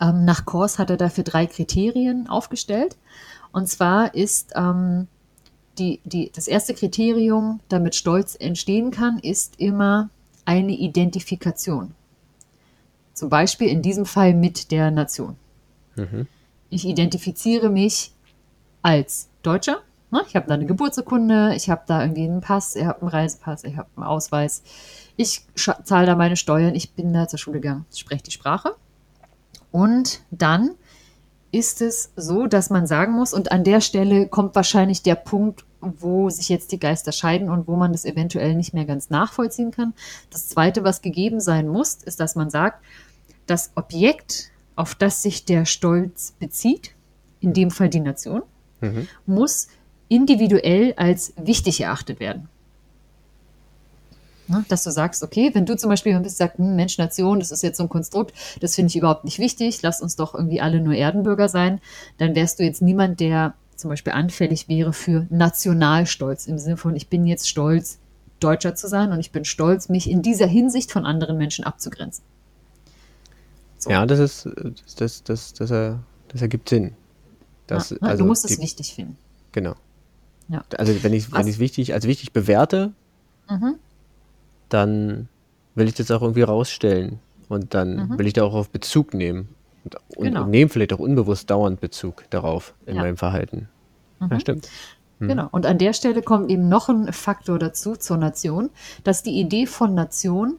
[0.00, 2.96] Ähm, nach Kors hat er dafür drei Kriterien aufgestellt.
[3.50, 5.08] Und zwar ist ähm,
[5.78, 10.10] die, die, das erste Kriterium, damit Stolz entstehen kann, ist immer
[10.44, 11.94] eine Identifikation.
[13.14, 15.36] Zum Beispiel in diesem Fall mit der Nation.
[15.96, 16.26] Mhm.
[16.70, 18.12] Ich identifiziere mich
[18.82, 19.82] als Deutscher.
[20.10, 20.22] Ne?
[20.28, 23.64] Ich habe da eine Geburtsurkunde, ich habe da irgendwie einen Pass, ich habe einen Reisepass,
[23.64, 24.62] ich habe einen Ausweis.
[25.16, 28.74] Ich zahle da meine Steuern, ich bin da zur Schule gegangen, spreche die Sprache.
[29.70, 30.70] Und dann
[31.50, 35.64] ist es so, dass man sagen muss, und an der Stelle kommt wahrscheinlich der Punkt,
[35.80, 39.70] wo sich jetzt die Geister scheiden und wo man das eventuell nicht mehr ganz nachvollziehen
[39.70, 39.94] kann.
[40.30, 42.84] Das Zweite, was gegeben sein muss, ist, dass man sagt,
[43.46, 46.94] das Objekt, auf das sich der Stolz bezieht,
[47.40, 48.42] in dem Fall die Nation,
[48.80, 49.08] mhm.
[49.26, 49.68] muss
[50.08, 52.48] individuell als wichtig erachtet werden.
[54.48, 54.64] Ne?
[54.68, 57.62] Dass du sagst, okay, wenn du zum Beispiel bist, sagst, hm, Mensch, Nation, das ist
[57.62, 60.80] jetzt so ein Konstrukt, das finde ich überhaupt nicht wichtig, lass uns doch irgendwie alle
[60.80, 61.80] nur Erdenbürger sein,
[62.16, 66.94] dann wärst du jetzt niemand, der zum Beispiel anfällig wäre für Nationalstolz im Sinne von,
[66.94, 67.98] ich bin jetzt stolz,
[68.40, 72.24] Deutscher zu sein und ich bin stolz, mich in dieser Hinsicht von anderen Menschen abzugrenzen.
[73.78, 73.90] So.
[73.90, 75.96] Ja, das ist, das, das, das, das,
[76.28, 76.94] das ergibt Sinn.
[77.66, 79.16] Das, ja, ne, also du musst die, es wichtig finden.
[79.52, 79.74] Genau.
[80.48, 80.64] Ja.
[80.76, 82.92] Also wenn ich es wichtig, als wichtig bewerte,
[83.48, 83.76] mhm
[84.68, 85.28] dann
[85.74, 87.20] will ich das auch irgendwie rausstellen.
[87.48, 88.18] Und dann mhm.
[88.18, 89.48] will ich da auch auf Bezug nehmen.
[90.16, 90.44] Und, genau.
[90.44, 93.02] und nehme vielleicht auch unbewusst dauernd Bezug darauf in ja.
[93.02, 93.68] meinem Verhalten.
[94.20, 94.28] Mhm.
[94.30, 94.68] Ja, stimmt.
[95.18, 95.28] Mhm.
[95.28, 95.48] Genau.
[95.50, 98.70] Und an der Stelle kommt eben noch ein Faktor dazu zur Nation,
[99.04, 100.56] dass die Idee von Nation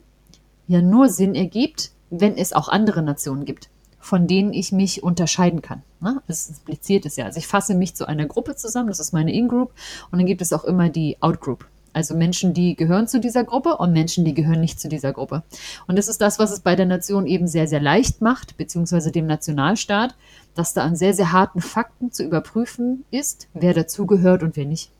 [0.66, 5.62] ja nur Sinn ergibt, wenn es auch andere Nationen gibt, von denen ich mich unterscheiden
[5.62, 5.82] kann.
[6.00, 6.22] Ne?
[6.26, 7.24] Das impliziert es ja.
[7.26, 9.72] Also ich fasse mich zu einer Gruppe zusammen, das ist meine In-Group,
[10.10, 11.66] und dann gibt es auch immer die Out-Group.
[11.92, 15.42] Also Menschen, die gehören zu dieser Gruppe und Menschen, die gehören nicht zu dieser Gruppe.
[15.86, 19.10] Und das ist das, was es bei der Nation eben sehr, sehr leicht macht, beziehungsweise
[19.10, 20.14] dem Nationalstaat,
[20.54, 24.90] dass da an sehr, sehr harten Fakten zu überprüfen ist, wer dazugehört und wer nicht.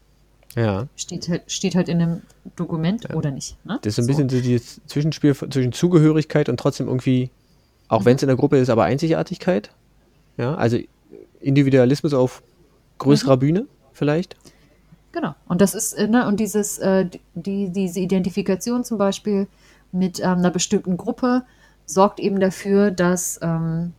[0.57, 0.89] Ja.
[0.97, 2.23] Steht halt, steht halt in einem
[2.57, 3.15] Dokument ja.
[3.15, 3.57] oder nicht.
[3.65, 3.79] Ne?
[3.83, 7.31] Das ist ein bisschen so dieses Zwischenspiel zwischen Zugehörigkeit und trotzdem irgendwie,
[7.89, 8.05] auch mhm.
[8.07, 9.71] wenn es in der Gruppe ist, aber Einzigartigkeit.
[10.37, 10.79] Ja, also
[11.41, 12.43] Individualismus auf
[12.99, 13.41] größerer mhm.
[13.41, 14.37] Bühne vielleicht.
[15.21, 15.35] Genau.
[15.49, 19.49] Und das ist, äh, ne, und dieses, äh, die, diese Identifikation zum Beispiel
[19.93, 21.43] mit ähm, einer bestimmten Gruppe
[21.85, 23.93] sorgt eben dafür, dass ähm,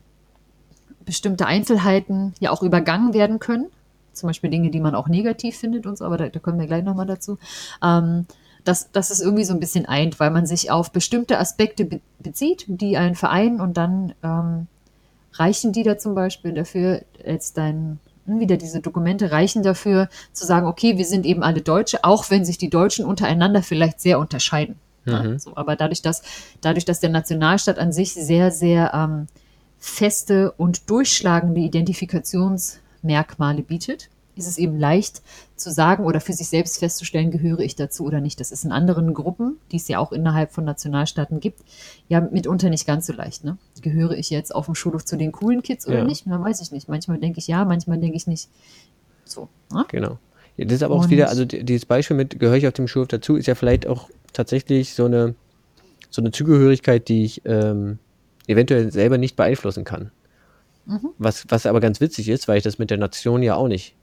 [1.06, 3.68] bestimmte Einzelheiten ja auch übergangen werden können.
[4.14, 6.66] Zum Beispiel Dinge, die man auch negativ findet und so, aber da, da kommen wir
[6.66, 7.38] gleich nochmal dazu.
[7.84, 8.26] Ähm,
[8.64, 12.02] dass, dass es irgendwie so ein bisschen eint, weil man sich auf bestimmte Aspekte be
[12.18, 14.68] bezieht, die einen vereinen und dann ähm,
[15.34, 18.00] reichen die da zum Beispiel dafür, jetzt dein
[18.40, 22.46] wieder diese Dokumente reichen dafür, zu sagen, okay, wir sind eben alle Deutsche, auch wenn
[22.46, 24.76] sich die Deutschen untereinander vielleicht sehr unterscheiden.
[25.06, 25.12] Mhm.
[25.12, 26.22] Ja, so, aber dadurch dass,
[26.62, 29.28] dadurch, dass der Nationalstaat an sich sehr, sehr ähm,
[29.80, 34.10] feste und durchschlagende Identifikationsmerkmale bietet,
[34.42, 35.22] ist es eben leicht
[35.56, 38.40] zu sagen oder für sich selbst festzustellen, gehöre ich dazu oder nicht.
[38.40, 41.62] Das ist in anderen Gruppen, die es ja auch innerhalb von Nationalstaaten gibt,
[42.10, 43.44] ja mitunter nicht ganz so leicht.
[43.44, 43.58] Ne?
[43.82, 46.04] Gehöre ich jetzt auf dem Schulhof zu den coolen Kids oder ja.
[46.04, 46.26] nicht?
[46.26, 46.90] Na, weiß ich nicht.
[46.90, 48.50] Manchmal denke ich ja, manchmal denke ich nicht.
[49.26, 49.48] So.
[49.72, 49.86] Ne?
[49.90, 50.18] Genau.
[50.58, 52.88] Ja, das ist aber auch Und, wieder, also dieses Beispiel mit gehöre ich auf dem
[52.88, 55.36] Schulhof dazu, ist ja vielleicht auch tatsächlich so eine,
[56.10, 58.00] so eine Zugehörigkeit, die ich ähm,
[58.48, 60.12] eventuell selber nicht beeinflussen kann.
[60.86, 61.10] Mhm.
[61.18, 63.96] Was, was aber ganz witzig ist, weil ich das mit der Nation ja auch nicht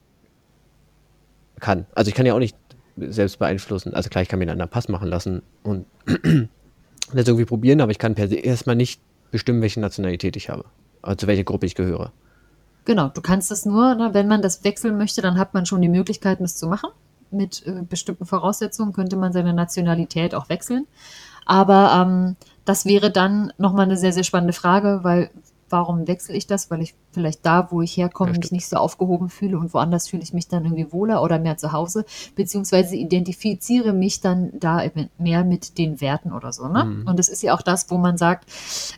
[1.59, 1.87] kann.
[1.95, 2.57] Also ich kann ja auch nicht
[2.97, 3.95] selbst beeinflussen.
[3.95, 7.91] Also klar, ich kann mir einen anderen Pass machen lassen und das irgendwie probieren, aber
[7.91, 10.65] ich kann per se erstmal nicht bestimmen, welche Nationalität ich habe.
[11.03, 12.13] Also zu welcher Gruppe ich gehöre.
[12.85, 15.83] Genau, du kannst es nur, ne, wenn man das wechseln möchte, dann hat man schon
[15.83, 16.91] die Möglichkeiten, es zu machen.
[17.31, 20.87] Mit äh, bestimmten Voraussetzungen könnte man seine Nationalität auch wechseln.
[21.45, 25.31] Aber ähm, das wäre dann nochmal eine sehr, sehr spannende Frage, weil
[25.71, 26.71] warum wechsle ich das?
[26.71, 30.09] Weil ich vielleicht da, wo ich herkomme, ja, mich nicht so aufgehoben fühle und woanders
[30.09, 32.05] fühle ich mich dann irgendwie wohler oder mehr zu Hause,
[32.35, 34.83] beziehungsweise identifiziere mich dann da
[35.19, 36.69] mehr mit den Werten oder so.
[36.69, 36.85] Ne?
[36.85, 37.09] Mhm.
[37.09, 38.51] Und das ist ja auch das, wo man sagt,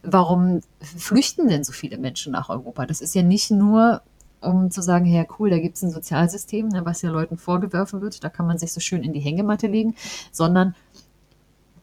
[0.03, 2.87] warum flüchten denn so viele Menschen nach Europa?
[2.87, 4.03] Das ist ja nicht nur
[4.43, 8.01] um zu sagen, ja cool, da gibt es ein Sozialsystem, ne, was ja Leuten vorgeworfen
[8.01, 9.95] wird, da kann man sich so schön in die Hängematte legen,
[10.33, 10.75] sondern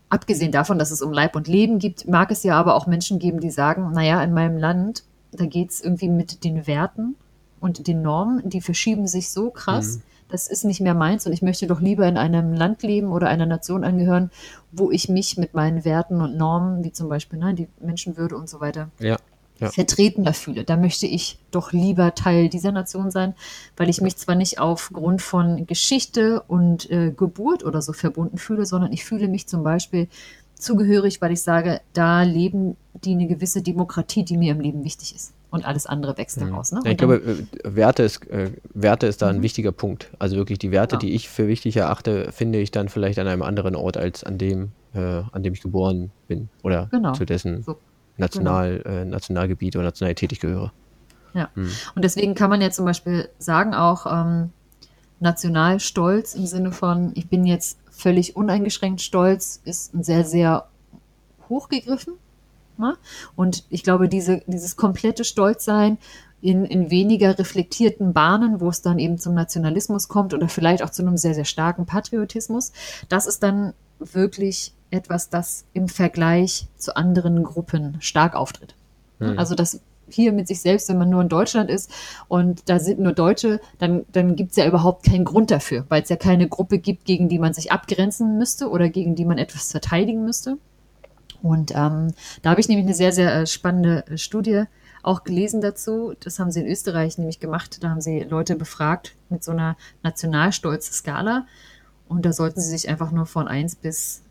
[0.10, 3.20] abgesehen davon, dass es um Leib und Leben gibt, mag es ja aber auch Menschen
[3.20, 7.16] geben, die sagen, naja, in meinem Land, da geht es irgendwie mit den Werten
[7.60, 9.98] und den Normen, die verschieben sich so krass.
[9.98, 10.02] Mhm.
[10.30, 13.30] Das ist nicht mehr meins und ich möchte doch lieber in einem Land leben oder
[13.30, 14.30] einer Nation angehören,
[14.74, 18.50] wo ich mich mit meinen Werten und Normen, wie zum Beispiel ne, die Menschenwürde und
[18.50, 19.18] so weiter, ja
[19.60, 19.70] ja.
[19.70, 20.64] vertretender fühle.
[20.64, 23.34] Da möchte ich doch lieber Teil dieser Nation sein,
[23.76, 28.66] weil ich mich zwar nicht aufgrund von Geschichte und äh, Geburt oder so verbunden fühle,
[28.66, 30.08] sondern ich fühle mich zum Beispiel
[30.56, 35.16] zugehörig, weil ich sage, da leben die eine gewisse Demokratie, die mir im Leben wichtig
[35.16, 35.34] ist.
[35.50, 36.50] Und alles andere wächst mhm.
[36.50, 36.72] daraus.
[36.72, 36.82] Ne?
[36.84, 39.44] Ja, ich glaube, äh, Werte ist, äh, Werte ist da ein mhm.
[39.44, 40.12] wichtiger Punkt.
[40.20, 41.00] Also wirklich die Werte, ja.
[41.00, 44.38] die ich für wichtig erachte, finde ich dann vielleicht an einem anderen Ort als an
[44.38, 46.50] dem, äh, an dem ich geboren bin.
[46.64, 47.14] Oder genau.
[47.14, 47.78] zu dessen so
[48.18, 48.96] National, genau.
[48.96, 50.72] äh, Nationalgebiet oder Nationalität ich gehöre.
[51.34, 51.70] Ja, hm.
[51.96, 54.52] und deswegen kann man ja zum Beispiel sagen, auch ähm,
[55.20, 60.68] Nationalstolz im Sinne von, ich bin jetzt völlig uneingeschränkt stolz, ist ein sehr, sehr
[61.50, 62.14] hochgegriffen.
[62.78, 62.96] Ne?
[63.36, 65.98] Und ich glaube, diese, dieses komplette Stolzsein
[66.42, 70.92] in, in weniger reflektierten Bahnen, wo es dann eben zum Nationalismus kommt oder vielleicht auch
[70.92, 72.72] zu einem sehr, sehr starken Patriotismus,
[73.10, 78.76] das ist dann wirklich etwas, das im Vergleich zu anderen Gruppen stark auftritt.
[79.20, 79.38] Mhm.
[79.38, 81.92] Also das hier mit sich selbst, wenn man nur in Deutschland ist
[82.28, 86.02] und da sind nur Deutsche, dann, dann gibt es ja überhaupt keinen Grund dafür, weil
[86.02, 89.38] es ja keine Gruppe gibt, gegen die man sich abgrenzen müsste oder gegen die man
[89.38, 90.58] etwas verteidigen müsste.
[91.42, 94.64] Und ähm, da habe ich nämlich eine sehr, sehr äh, spannende äh, Studie
[95.04, 96.14] auch gelesen dazu.
[96.20, 97.84] Das haben sie in Österreich nämlich gemacht.
[97.84, 101.46] Da haben sie Leute befragt mit so einer Nationalstolz-Skala.
[102.08, 104.24] Und da sollten sie sich einfach nur von eins bis,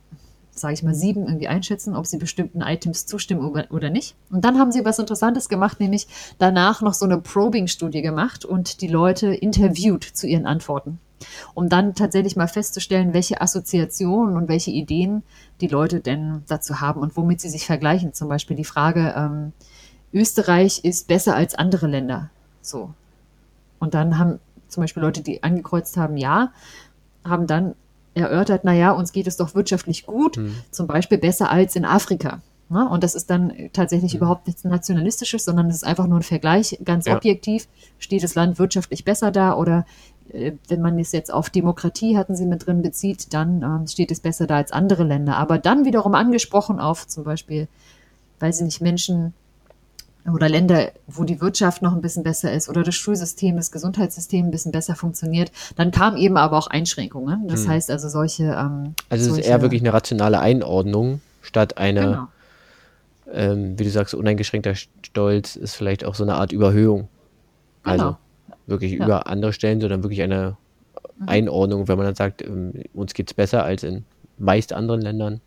[0.58, 4.14] sage ich mal, sieben irgendwie einschätzen, ob sie bestimmten Items zustimmen oder nicht.
[4.30, 6.06] Und dann haben sie was Interessantes gemacht, nämlich
[6.38, 10.98] danach noch so eine Probing-Studie gemacht und die Leute interviewt zu ihren Antworten
[11.54, 15.22] um dann tatsächlich mal festzustellen, welche Assoziationen und welche Ideen
[15.60, 18.12] die Leute denn dazu haben und womit sie sich vergleichen.
[18.12, 19.52] Zum Beispiel die Frage, ähm,
[20.12, 22.30] Österreich ist besser als andere Länder.
[22.62, 22.92] So.
[23.78, 26.52] Und dann haben zum Beispiel Leute, die angekreuzt haben, ja,
[27.24, 27.74] haben dann
[28.16, 30.54] erörtert, naja, uns geht es doch wirtschaftlich gut, hm.
[30.70, 32.40] zum Beispiel besser als in Afrika.
[32.68, 32.88] Ne?
[32.88, 34.18] Und das ist dann tatsächlich mhm.
[34.18, 37.16] überhaupt nichts Nationalistisches, sondern es ist einfach nur ein Vergleich, ganz ja.
[37.16, 37.68] objektiv.
[37.98, 39.86] Steht das Land wirtschaftlich besser da oder
[40.32, 44.10] äh, wenn man es jetzt auf Demokratie, hatten sie mit drin bezieht, dann ähm, steht
[44.10, 45.36] es besser da als andere Länder.
[45.36, 47.68] Aber dann wiederum angesprochen auf zum Beispiel,
[48.40, 49.32] weiß ich nicht, Menschen
[50.32, 54.46] oder Länder, wo die Wirtschaft noch ein bisschen besser ist oder das Schulsystem, das Gesundheitssystem
[54.46, 57.48] ein bisschen besser funktioniert, dann kamen eben aber auch Einschränkungen.
[57.48, 57.70] Das hm.
[57.70, 58.44] heißt also solche.
[58.44, 62.28] Ähm, also es ist eher wirklich eine rationale Einordnung statt eine, genau.
[63.32, 67.08] ähm, wie du sagst, uneingeschränkter Stolz ist vielleicht auch so eine Art Überhöhung.
[67.82, 68.16] Also genau
[68.66, 69.04] wirklich ja.
[69.04, 70.56] über andere Stellen, sondern wirklich eine
[71.18, 71.28] mhm.
[71.28, 74.04] Einordnung, wenn man dann sagt, ähm, uns geht es besser als in
[74.38, 75.40] meist anderen Ländern.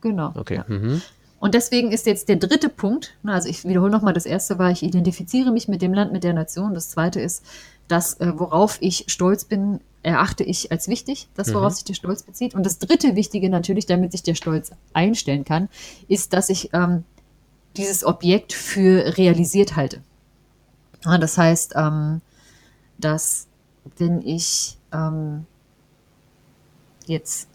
[0.00, 0.32] Genau.
[0.34, 0.56] Okay.
[0.56, 0.64] Ja.
[0.68, 1.00] Mhm.
[1.44, 4.82] Und deswegen ist jetzt der dritte Punkt, also ich wiederhole nochmal, das erste war, ich
[4.82, 6.72] identifiziere mich mit dem Land, mit der Nation.
[6.72, 7.44] Das zweite ist,
[7.86, 11.74] das, äh, worauf ich stolz bin, erachte ich als wichtig, das, worauf mhm.
[11.74, 12.54] sich der Stolz bezieht.
[12.54, 15.68] Und das dritte Wichtige natürlich, damit sich der Stolz einstellen kann,
[16.08, 17.04] ist, dass ich ähm,
[17.76, 20.00] dieses Objekt für realisiert halte.
[21.04, 22.22] Ja, das heißt, ähm,
[22.96, 23.48] dass
[23.98, 25.44] wenn ich ähm,
[27.04, 27.48] jetzt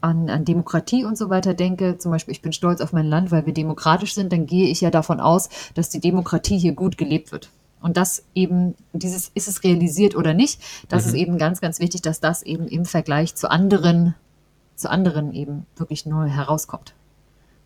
[0.00, 3.30] an, an Demokratie und so weiter denke, zum Beispiel ich bin stolz auf mein Land,
[3.30, 6.98] weil wir demokratisch sind, dann gehe ich ja davon aus, dass die Demokratie hier gut
[6.98, 7.50] gelebt wird.
[7.80, 11.08] Und das eben, dieses, ist es realisiert oder nicht, das mhm.
[11.08, 14.14] ist eben ganz, ganz wichtig, dass das eben im Vergleich zu anderen,
[14.74, 16.94] zu anderen eben wirklich neu herauskommt.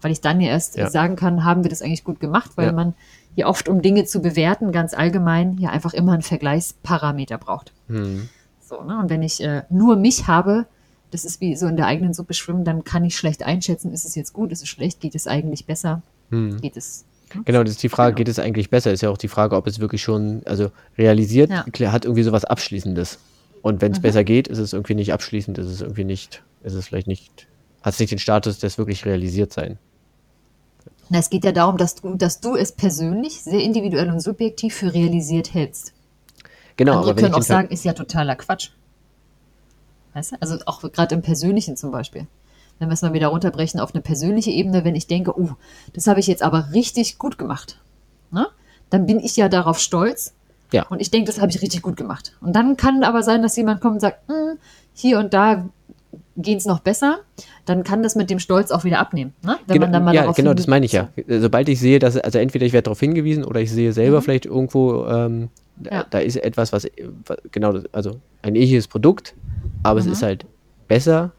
[0.03, 0.91] Weil ich dann ja erst ja.
[0.91, 2.73] sagen kann, haben wir das eigentlich gut gemacht, weil ja.
[2.73, 2.95] man
[3.37, 7.73] ja oft, um Dinge zu bewerten, ganz allgemein, ja einfach immer einen Vergleichsparameter braucht.
[7.89, 8.29] Mhm.
[8.61, 8.99] So, ne?
[8.99, 10.67] Und wenn ich äh, nur mich habe,
[11.13, 14.05] das ist wie so in der eigenen Suppe schwimmen, dann kann ich schlecht einschätzen, ist
[14.05, 16.61] es jetzt gut, ist es schlecht, geht es eigentlich besser, mhm.
[16.61, 17.43] geht es ne?
[17.45, 18.19] Genau, das ist die Frage, genau.
[18.19, 18.93] geht es eigentlich besser?
[18.93, 21.93] Ist ja auch die Frage, ob es wirklich schon, also realisiert, ja.
[21.93, 23.19] hat irgendwie sowas Abschließendes.
[23.63, 24.03] Und wenn es mhm.
[24.03, 27.47] besser geht, ist es irgendwie nicht abschließend, ist es irgendwie nicht, ist es vielleicht nicht,
[27.83, 29.79] hat es nicht den Status des wirklich realisiert sein.
[31.09, 34.75] Na, es geht ja darum, dass du, dass du es persönlich, sehr individuell und subjektiv
[34.75, 35.93] für realisiert hältst.
[36.77, 36.99] Genau.
[36.99, 38.71] Andere können auch sagen, ist ja totaler Quatsch.
[40.15, 40.37] Weißt du?
[40.41, 42.27] Also auch gerade im Persönlichen zum Beispiel.
[42.79, 45.51] Wenn wir es mal wieder runterbrechen auf eine persönliche Ebene, wenn ich denke, oh,
[45.93, 47.79] das habe ich jetzt aber richtig gut gemacht,
[48.31, 48.49] ne?
[48.91, 50.35] dann bin ich ja darauf stolz.
[50.73, 50.87] Ja.
[50.89, 52.33] Und ich denke, das habe ich richtig gut gemacht.
[52.41, 54.59] Und dann kann aber sein, dass jemand kommt und sagt, hm,
[54.95, 55.67] hier und da
[56.37, 57.21] gehen es noch besser,
[57.67, 59.35] dann kann das mit dem Stolz auch wieder abnehmen.
[59.45, 59.59] Ne?
[59.67, 61.09] Wenn genau, man dann mal ja, genau, das meine ich ja.
[61.29, 64.23] Sobald ich sehe, dass, also entweder ich werde darauf hingewiesen oder ich sehe selber mhm.
[64.23, 65.51] vielleicht irgendwo, ähm,
[65.85, 66.05] ja.
[66.09, 66.87] da ist etwas, was,
[67.51, 69.35] genau, also ein ähnliches Produkt,
[69.83, 70.07] aber mhm.
[70.07, 70.47] es ist halt
[70.89, 71.33] besser.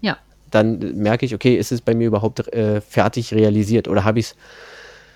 [0.00, 0.18] Ja.
[0.50, 4.26] Dann merke ich, okay, ist es bei mir überhaupt äh, fertig realisiert oder habe ich
[4.26, 4.36] es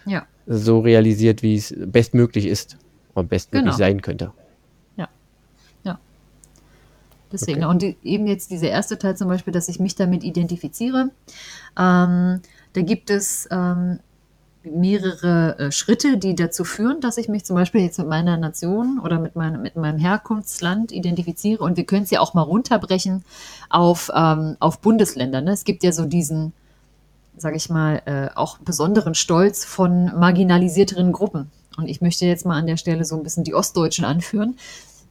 [0.06, 0.26] ja.
[0.46, 2.76] so realisiert, wie es bestmöglich ist
[3.14, 3.76] und bestmöglich genau.
[3.76, 4.32] sein könnte.
[7.32, 7.64] Deswegen.
[7.64, 7.70] Okay.
[7.70, 11.10] Und eben jetzt dieser erste Teil zum Beispiel, dass ich mich damit identifiziere.
[11.78, 12.40] Ähm,
[12.74, 14.00] da gibt es ähm,
[14.64, 19.00] mehrere äh, Schritte, die dazu führen, dass ich mich zum Beispiel jetzt mit meiner Nation
[19.02, 21.62] oder mit, mein, mit meinem Herkunftsland identifiziere.
[21.62, 23.24] Und wir können es ja auch mal runterbrechen
[23.70, 25.40] auf, ähm, auf Bundesländer.
[25.40, 25.52] Ne?
[25.52, 26.52] Es gibt ja so diesen,
[27.36, 31.50] sage ich mal, äh, auch besonderen Stolz von marginalisierteren Gruppen.
[31.76, 34.56] Und ich möchte jetzt mal an der Stelle so ein bisschen die Ostdeutschen anführen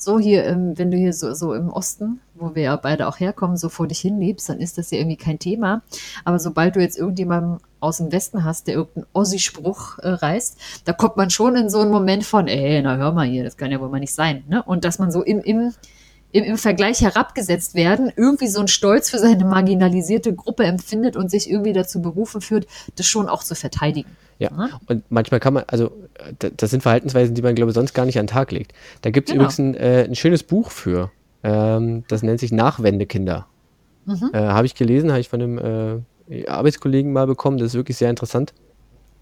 [0.02, 3.20] so hier, ähm, wenn du hier so, so im Osten, wo wir ja beide auch
[3.20, 5.84] herkommen, so vor dich hin lebst, dann ist das ja irgendwie kein Thema.
[6.26, 10.94] Aber sobald du jetzt irgendjemanden aus dem Westen hast, der irgendeinen Ossi-Spruch äh, reißt, da
[10.94, 13.72] kommt man schon in so einen Moment von, ey, na hör mal hier, das kann
[13.72, 14.44] ja wohl mal nicht sein.
[14.48, 14.64] Ne?
[14.64, 15.74] Und dass man so im, im,
[16.32, 21.30] im, im Vergleich herabgesetzt werden, irgendwie so einen Stolz für seine marginalisierte Gruppe empfindet und
[21.30, 24.10] sich irgendwie dazu berufen führt, das schon auch zu verteidigen.
[24.40, 24.80] Ja, ja?
[24.88, 25.92] und manchmal kann man, also
[26.40, 28.74] das sind Verhaltensweisen, die man, glaube ich, sonst gar nicht an den Tag legt.
[29.02, 29.46] Da gibt es genau.
[29.46, 31.12] übrigens ein, äh, ein, schönes Buch für.
[31.44, 33.46] Ähm, das nennt sich Nachwendekinder.
[34.06, 34.32] Mhm.
[34.34, 36.02] Äh, habe ich gelesen, habe ich von einem äh,
[36.48, 37.58] Arbeitskollegen mal bekommen.
[37.58, 38.54] Das ist wirklich sehr interessant.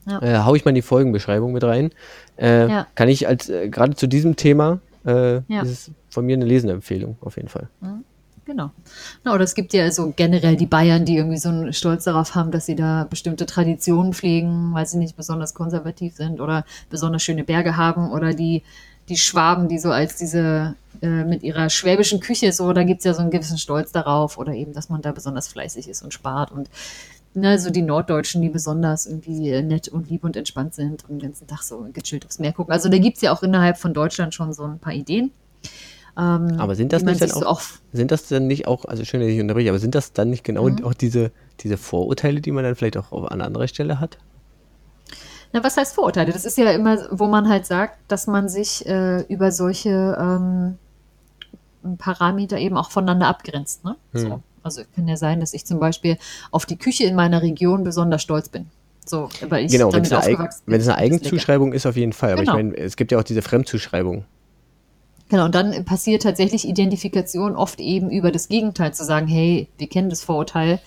[0.07, 0.21] Ja.
[0.21, 1.91] Äh, hau ich mal in die Folgenbeschreibung mit rein.
[2.37, 2.87] Äh, ja.
[2.95, 5.61] Kann ich als äh, gerade zu diesem Thema äh, ja.
[5.61, 7.69] ist von mir eine lesende Empfehlung auf jeden Fall.
[8.45, 8.71] Genau.
[9.23, 12.33] Na, oder es gibt ja so generell die Bayern, die irgendwie so einen Stolz darauf
[12.33, 17.21] haben, dass sie da bestimmte Traditionen pflegen, weil sie nicht besonders konservativ sind oder besonders
[17.21, 18.63] schöne Berge haben oder die,
[19.07, 23.05] die Schwaben, die so als diese äh, mit ihrer schwäbischen Küche so, da gibt es
[23.05, 26.13] ja so einen gewissen Stolz darauf oder eben, dass man da besonders fleißig ist und
[26.13, 26.69] spart und
[27.33, 31.29] ne, so die Norddeutschen, die besonders irgendwie nett und lieb und entspannt sind und den
[31.29, 32.73] ganzen Tag so gechillt aufs Meer gucken.
[32.73, 35.31] Also da gibt es ja auch innerhalb von Deutschland schon so ein paar Ideen.
[36.17, 39.21] Ähm, aber sind das nicht dann auch, so sind das dann nicht auch, also schön,
[39.21, 40.83] dass ich unterbreche, aber sind das dann nicht genau mhm.
[40.83, 41.31] auch diese,
[41.61, 44.17] diese Vorurteile, die man dann vielleicht auch an anderer Stelle hat?
[45.53, 46.31] Na, was heißt Vorurteile?
[46.31, 50.77] Das ist ja immer, wo man halt sagt, dass man sich äh, über solche ähm,
[51.97, 53.83] Parameter eben auch voneinander abgrenzt.
[53.85, 53.95] Ne?
[54.13, 54.19] Mhm.
[54.19, 54.43] So.
[54.63, 56.17] Also kann ja sein, dass ich zum Beispiel
[56.51, 58.67] auf die Küche in meiner Region besonders stolz bin.
[59.05, 62.33] So, weil ich genau, wenn es eine, wenn es eine Eigenzuschreibung ist, auf jeden Fall.
[62.33, 62.57] Aber genau.
[62.57, 64.25] ich meine, es gibt ja auch diese Fremdzuschreibung.
[65.29, 69.87] Genau, und dann passiert tatsächlich Identifikation oft eben über das Gegenteil, zu sagen, hey, wir
[69.87, 70.79] kennen das Vorurteil,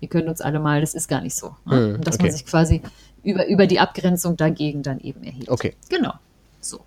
[0.00, 1.54] wir können uns alle mal, das ist gar nicht so.
[1.64, 1.76] Ne?
[1.76, 2.24] Hm, und dass okay.
[2.24, 2.82] man sich quasi
[3.22, 5.48] über, über die Abgrenzung dagegen dann eben erhebt.
[5.48, 5.74] Okay.
[5.88, 6.12] Genau.
[6.60, 6.80] So.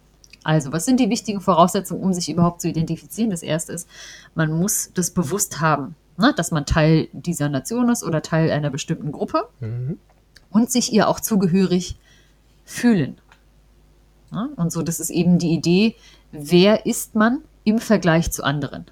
[0.44, 3.32] Also, was sind die wichtigen Voraussetzungen, um sich überhaupt zu identifizieren?
[3.32, 3.88] Das erste ist,
[4.36, 6.34] man muss das bewusst haben, ne?
[6.36, 10.00] dass man Teil dieser Nation ist oder Teil einer bestimmten Gruppe mhm.
[10.50, 11.98] und sich ihr auch zugehörig
[12.66, 13.18] fühlen.
[14.32, 14.50] Ja?
[14.56, 15.96] Und so, das ist eben die Idee,
[16.32, 18.86] wer ist man im Vergleich zu anderen.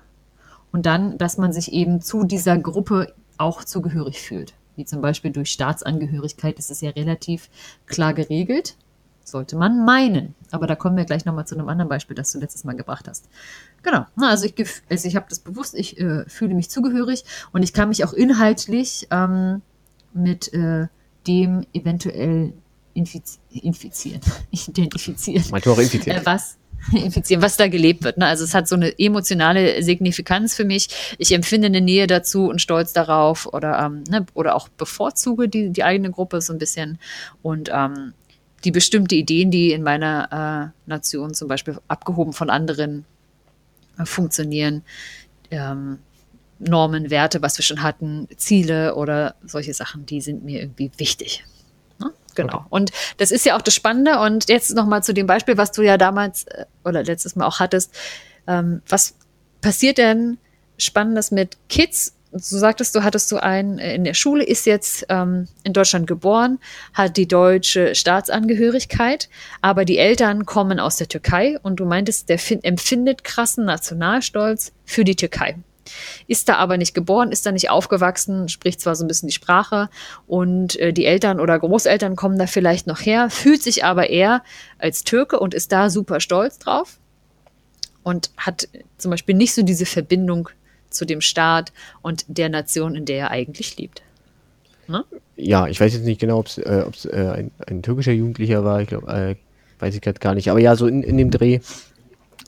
[0.72, 4.54] Und dann, dass man sich eben zu dieser Gruppe auch zugehörig fühlt.
[4.76, 7.50] Wie zum Beispiel durch Staatsangehörigkeit ist es ja relativ
[7.86, 8.76] klar geregelt.
[9.26, 10.36] Sollte man meinen.
[10.52, 13.08] Aber da kommen wir gleich nochmal zu einem anderen Beispiel, das du letztes Mal gebracht
[13.08, 13.28] hast.
[13.82, 14.06] Genau.
[14.18, 14.54] Also ich,
[14.88, 18.14] also ich habe das bewusst, ich äh, fühle mich zugehörig und ich kann mich auch
[18.14, 19.64] inhaltlich ähm,
[20.14, 20.88] mit äh,
[21.26, 22.54] dem eventuell
[22.94, 24.22] infiz infizieren,
[24.52, 25.44] identifizieren.
[25.50, 26.22] Manchmal auch infizieren.
[26.22, 26.58] Äh, was,
[26.94, 28.18] infizieren, was da gelebt wird.
[28.18, 28.28] Ne?
[28.28, 31.16] Also es hat so eine emotionale Signifikanz für mich.
[31.18, 35.72] Ich empfinde eine Nähe dazu und Stolz darauf oder, ähm, ne, oder auch bevorzuge die,
[35.72, 37.00] die eigene Gruppe so ein bisschen.
[37.42, 38.14] Und ähm,
[38.66, 43.06] die bestimmte Ideen, die in meiner äh, Nation zum Beispiel abgehoben von anderen
[43.98, 44.84] äh, funktionieren,
[45.52, 46.00] ähm,
[46.60, 51.44] Normen, Werte, was wir schon hatten, Ziele oder solche Sachen, die sind mir irgendwie wichtig.
[52.36, 52.58] Genau.
[52.58, 52.66] Okay.
[52.70, 54.20] Und das ist ja auch das Spannende.
[54.20, 57.60] Und jetzt nochmal zu dem Beispiel, was du ja damals äh, oder letztes Mal auch
[57.60, 57.94] hattest.
[58.46, 59.16] Ähm, was
[59.62, 60.38] passiert denn
[60.78, 62.14] Spannendes mit Kids?
[62.32, 66.08] So sagtest du, hattest du einen äh, in der Schule, ist jetzt ähm, in Deutschland
[66.08, 66.60] geboren,
[66.94, 69.30] hat die deutsche Staatsangehörigkeit,
[69.62, 75.04] aber die Eltern kommen aus der Türkei und du meintest, der empfindet krassen Nationalstolz für
[75.04, 75.56] die Türkei.
[76.28, 79.36] Ist da aber nicht geboren, ist da nicht aufgewachsen, spricht zwar so ein bisschen die
[79.36, 79.90] Sprache
[80.28, 84.44] und äh, die Eltern oder Großeltern kommen da vielleicht noch her, fühlt sich aber eher
[84.80, 87.00] als Türke und ist da super stolz drauf
[88.04, 88.68] und hat
[88.98, 90.50] zum Beispiel nicht so diese Verbindung
[90.96, 91.72] zu dem Staat
[92.02, 94.02] und der Nation, in der er eigentlich lebt.
[94.88, 95.04] Ne?
[95.36, 98.82] Ja, ich weiß jetzt nicht genau, ob es äh, äh, ein, ein, türkischer Jugendlicher war,
[98.82, 99.36] ich glaube, äh,
[99.80, 101.60] weiß ich gerade gar nicht, aber ja, so in, in dem Dreh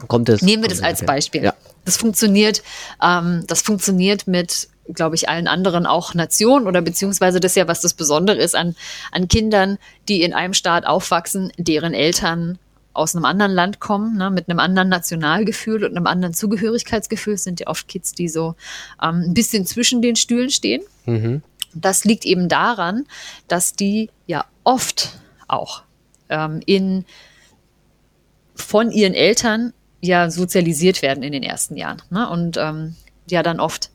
[0.08, 0.42] kommt es.
[0.42, 1.44] Nehmen wir das als Beispiel.
[1.44, 1.54] Ja.
[1.86, 2.64] Das funktioniert,
[3.04, 7.82] ähm, das funktioniert mit, glaube ich, allen anderen auch Nationen oder beziehungsweise das ja, was
[7.82, 8.76] das Besondere ist an,
[9.12, 9.78] an Kindern,
[10.08, 12.60] die in einem Staat aufwachsen, deren Eltern
[12.98, 17.38] aus einem anderen Land kommen, ne, mit einem anderen Nationalgefühl und einem anderen Zugehörigkeitsgefühl.
[17.38, 18.56] Sind ja oft Kids, die so
[19.02, 20.84] ähm, ein bisschen zwischen den Stühlen stehen.
[21.06, 21.42] Mhm.
[21.74, 23.06] Das liegt eben daran,
[23.48, 25.84] dass die ja oft auch
[26.30, 27.06] ähm, in
[28.56, 32.02] von ihren Eltern ja sozialisiert werden in den ersten Jahren.
[32.10, 32.28] Ne?
[32.30, 32.96] Und ähm,
[33.30, 33.92] ja dann oft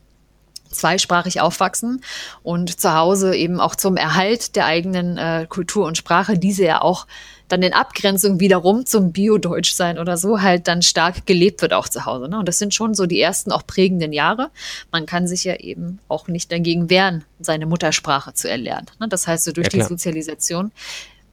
[0.71, 2.03] zweisprachig aufwachsen
[2.43, 6.81] und zu Hause eben auch zum Erhalt der eigenen äh, Kultur und Sprache, diese ja
[6.81, 7.07] auch
[7.49, 11.89] dann in Abgrenzung wiederum zum Bio-Deutsch sein oder so halt dann stark gelebt wird auch
[11.89, 12.29] zu Hause.
[12.29, 12.39] Ne?
[12.39, 14.51] Und das sind schon so die ersten auch prägenden Jahre.
[14.91, 18.87] Man kann sich ja eben auch nicht dagegen wehren, seine Muttersprache zu erlernen.
[19.01, 19.09] Ne?
[19.09, 20.73] Das heißt, so durch ja, die Sozialisation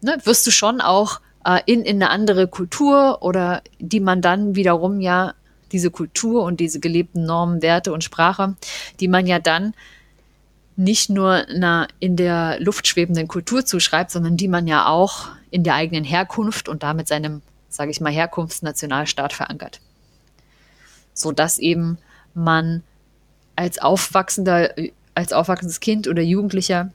[0.02, 4.56] ne, wirst du schon auch äh, in, in eine andere Kultur oder die man dann
[4.56, 5.34] wiederum ja
[5.72, 8.56] diese Kultur und diese gelebten Normen, Werte und Sprache,
[9.00, 9.74] die man ja dann
[10.76, 15.64] nicht nur einer in der Luft schwebenden Kultur zuschreibt, sondern die man ja auch in
[15.64, 19.82] der eigenen Herkunft und damit seinem, sage ich mal, Herkunftsnationalstaat verankert.
[21.14, 21.98] So dass eben
[22.34, 22.84] man
[23.56, 24.74] als aufwachsender,
[25.16, 26.92] als aufwachsendes Kind oder Jugendlicher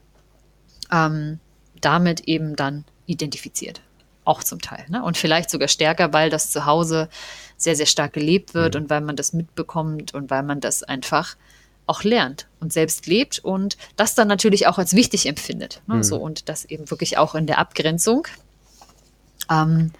[0.91, 1.39] ähm,
[1.81, 3.81] damit eben dann identifiziert.
[4.23, 4.85] Auch zum Teil.
[4.89, 5.03] Ne?
[5.03, 7.09] Und vielleicht sogar stärker, weil das zu Hause
[7.57, 8.81] sehr, sehr stark gelebt wird mhm.
[8.81, 11.35] und weil man das mitbekommt und weil man das einfach
[11.87, 15.81] auch lernt und selbst lebt und das dann natürlich auch als wichtig empfindet.
[15.85, 15.95] Ne?
[15.95, 16.03] Mhm.
[16.03, 18.27] So, und das eben wirklich auch in der Abgrenzung
[19.49, 19.91] ähm,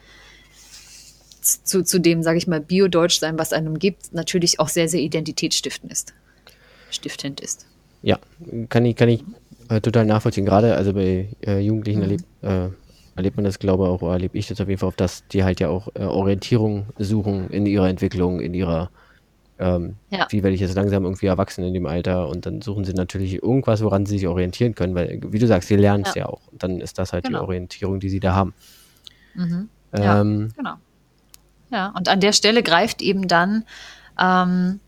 [1.42, 5.02] zu, zu dem, sage ich mal, Bio-Deutsch sein, was einem gibt, natürlich auch sehr, sehr
[5.02, 6.14] identitätsstiftend ist.
[6.90, 7.66] Stiftend ist.
[8.02, 8.20] Ja,
[8.70, 9.24] kann ich, kann ich
[9.70, 10.46] äh, total nachvollziehen.
[10.46, 12.04] Gerade also bei äh, Jugendlichen mhm.
[12.04, 12.70] erlebt, äh,
[13.16, 15.28] erlebt man das, glaube ich, auch, oder erlebe ich das auf jeden Fall, auf dass
[15.28, 18.90] die halt ja auch äh, Orientierung suchen in ihrer Entwicklung, in ihrer
[19.58, 20.28] ähm, ja.
[20.30, 23.42] wie werde ich jetzt langsam irgendwie erwachsen in dem Alter und dann suchen sie natürlich
[23.42, 26.24] irgendwas, woran sie sich orientieren können, weil, wie du sagst, sie lernen es ja.
[26.24, 26.30] ja.
[26.30, 26.42] auch.
[26.52, 27.40] Und dann ist das halt genau.
[27.40, 28.54] die Orientierung, die sie da haben.
[29.36, 29.70] Mhm.
[29.98, 30.76] Ja, ähm, genau.
[31.72, 33.66] Ja, und an der Stelle greift eben dann
[34.20, 34.80] ähm,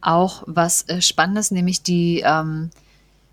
[0.00, 2.70] auch was äh, Spannendes, nämlich die, ähm,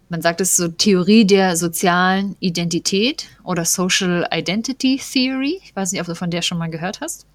[0.10, 5.60] man sagt es so, Theorie der sozialen Identität oder Social Identity Theory.
[5.64, 7.26] Ich weiß nicht, ob du von der schon mal gehört hast.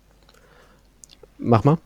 [1.39, 1.79] Mach mal.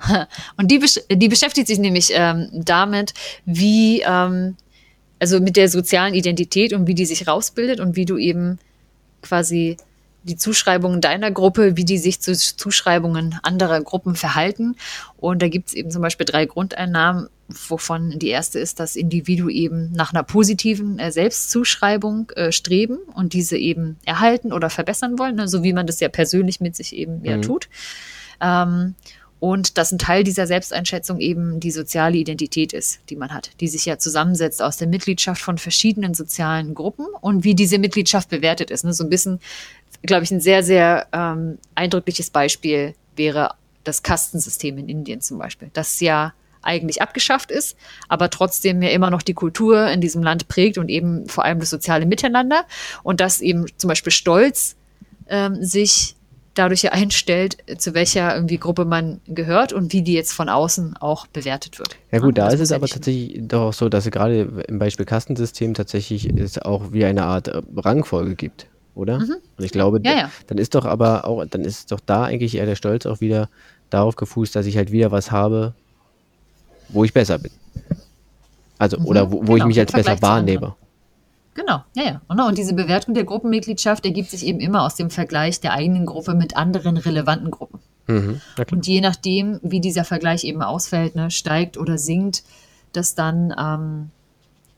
[0.56, 0.80] Und die,
[1.10, 3.14] die beschäftigt sich nämlich ähm, damit,
[3.44, 4.56] wie, ähm,
[5.18, 8.60] also mit der sozialen Identität und wie die sich rausbildet und wie du eben
[9.20, 9.76] quasi
[10.22, 14.76] die Zuschreibungen deiner Gruppe, wie die sich zu Zuschreibungen anderer Gruppen verhalten.
[15.16, 19.50] Und da gibt es eben zum Beispiel drei Grundeinnahmen, wovon die erste ist, dass Individuen
[19.50, 25.36] eben nach einer positiven äh, Selbstzuschreibung äh, streben und diese eben erhalten oder verbessern wollen,
[25.36, 25.48] ne?
[25.48, 27.24] so wie man das ja persönlich mit sich eben mhm.
[27.24, 27.68] ja tut.
[28.40, 28.94] Ähm,
[29.40, 33.68] und dass ein Teil dieser Selbsteinschätzung eben die soziale Identität ist, die man hat, die
[33.68, 38.70] sich ja zusammensetzt aus der Mitgliedschaft von verschiedenen sozialen Gruppen und wie diese Mitgliedschaft bewertet
[38.70, 38.84] ist.
[38.84, 38.92] Ne?
[38.92, 39.38] So ein bisschen,
[40.02, 45.70] glaube ich, ein sehr, sehr ähm, eindrückliches Beispiel wäre das Kastensystem in Indien zum Beispiel,
[45.72, 46.32] das ja
[46.62, 47.76] eigentlich abgeschafft ist,
[48.08, 51.60] aber trotzdem ja immer noch die Kultur in diesem Land prägt und eben vor allem
[51.60, 52.64] das soziale Miteinander
[53.02, 54.76] und dass eben zum Beispiel Stolz
[55.28, 56.16] ähm, sich
[56.54, 60.96] dadurch ja einstellt, zu welcher irgendwie Gruppe man gehört und wie die jetzt von außen
[60.96, 61.96] auch bewertet wird.
[62.10, 65.06] Ja gut, da ist es aber tatsächlich doch auch so, dass es gerade im Beispiel
[65.06, 68.66] Kastensystem tatsächlich es auch wie eine Art äh, Rangfolge gibt,
[68.98, 69.18] oder?
[69.18, 69.36] Mhm.
[69.56, 70.30] Und ich glaube, ja, ja.
[70.48, 73.48] dann ist doch aber auch, dann ist doch da eigentlich eher der Stolz auch wieder
[73.90, 75.74] darauf gefußt, dass ich halt wieder was habe,
[76.88, 77.52] wo ich besser bin.
[78.78, 79.06] Also, mhm.
[79.06, 80.74] oder wo, wo genau, ich mich als besser wahrnehme.
[81.54, 82.20] Genau, ja, ja.
[82.28, 86.06] Und, und diese Bewertung der Gruppenmitgliedschaft ergibt sich eben immer aus dem Vergleich der eigenen
[86.06, 87.80] Gruppe mit anderen relevanten Gruppen.
[88.06, 88.40] Mhm,
[88.70, 92.42] und je nachdem, wie dieser Vergleich eben ausfällt, ne, steigt oder sinkt,
[92.92, 94.10] das dann ähm,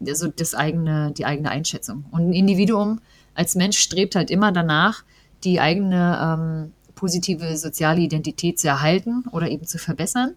[0.07, 2.05] also das eigene, die eigene Einschätzung.
[2.11, 3.01] Und ein Individuum
[3.41, 5.03] als Mensch strebt halt immer danach,
[5.45, 10.35] die eigene ähm, positive soziale Identität zu erhalten oder eben zu verbessern.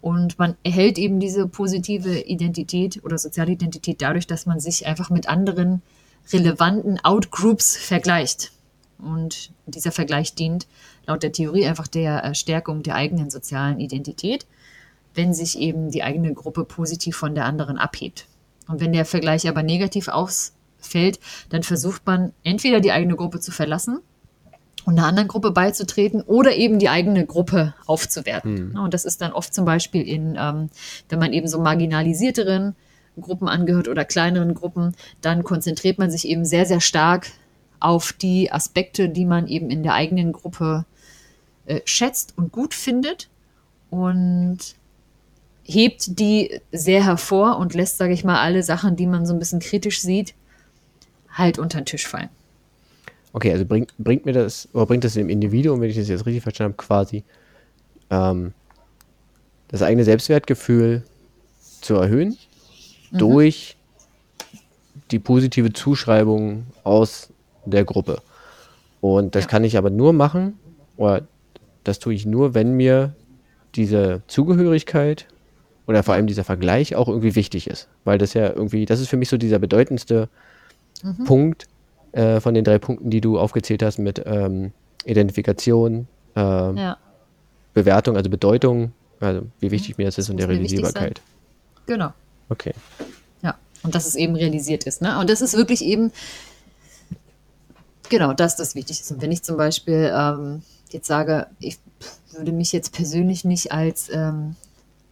[0.00, 5.10] Und man erhält eben diese positive Identität oder soziale Identität dadurch, dass man sich einfach
[5.10, 5.82] mit anderen
[6.32, 8.52] relevanten Outgroups vergleicht.
[8.98, 10.68] Und dieser Vergleich dient
[11.08, 14.46] laut der Theorie einfach der Stärkung der eigenen sozialen Identität,
[15.12, 18.26] wenn sich eben die eigene Gruppe positiv von der anderen abhebt.
[18.68, 20.06] Und wenn der Vergleich aber negativ
[20.84, 21.18] ausfällt,
[21.48, 24.00] dann versucht man entweder die eigene Gruppe zu verlassen
[24.84, 28.72] und einer anderen Gruppe beizutreten oder eben die eigene Gruppe aufzuwerten.
[28.72, 28.78] Mhm.
[28.78, 30.68] Und das ist dann oft zum Beispiel in, ähm,
[31.08, 32.76] wenn man eben so marginalisierteren
[33.20, 37.28] Gruppen angehört oder kleineren Gruppen, dann konzentriert man sich eben sehr, sehr stark
[37.80, 40.84] auf die Aspekte, die man eben in der eigenen Gruppe
[41.66, 43.28] äh, schätzt und gut findet
[43.90, 44.58] und
[45.62, 49.38] hebt die sehr hervor und lässt, sage ich mal, alle Sachen, die man so ein
[49.38, 50.34] bisschen kritisch sieht,
[51.34, 52.30] halt unter den Tisch fallen.
[53.32, 56.24] Okay, also bringt, bringt mir das, oder bringt das dem Individuum, wenn ich das jetzt
[56.24, 57.24] richtig verstanden habe, quasi
[58.10, 58.52] ähm,
[59.68, 61.02] das eigene Selbstwertgefühl
[61.80, 62.38] zu erhöhen
[63.10, 63.18] mhm.
[63.18, 63.76] durch
[65.10, 67.30] die positive Zuschreibung aus
[67.64, 68.22] der Gruppe.
[69.00, 69.50] Und das ja.
[69.50, 70.58] kann ich aber nur machen,
[70.96, 71.26] oder
[71.82, 73.14] das tue ich nur, wenn mir
[73.74, 75.26] diese Zugehörigkeit
[75.86, 77.88] oder vor allem dieser Vergleich auch irgendwie wichtig ist.
[78.04, 80.28] Weil das ja irgendwie, das ist für mich so dieser bedeutendste
[81.02, 81.24] mhm.
[81.24, 81.66] Punkt,
[82.12, 84.72] äh, von den drei Punkten, die du aufgezählt hast, mit ähm,
[85.04, 86.96] Identifikation, äh, ja.
[87.74, 91.20] Bewertung, also Bedeutung, also wie wichtig mir das ist und der Realisierbarkeit.
[91.86, 92.12] Genau.
[92.48, 92.72] Okay.
[93.42, 95.02] Ja, und dass es eben realisiert ist.
[95.02, 95.18] Ne?
[95.18, 96.12] Und das ist wirklich eben,
[98.08, 99.10] genau, dass das wichtig ist.
[99.10, 101.78] Und wenn ich zum Beispiel ähm, jetzt sage, ich
[102.32, 104.56] würde mich jetzt persönlich nicht als ähm,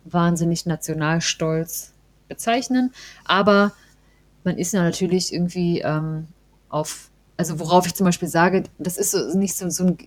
[0.04, 1.92] wahnsinnig nationalstolz
[2.28, 2.92] bezeichnen,
[3.24, 3.72] aber
[4.44, 6.26] man ist ja natürlich irgendwie ähm,
[6.68, 9.98] auf, also worauf ich zum Beispiel sage, das ist so, nicht so, so ein,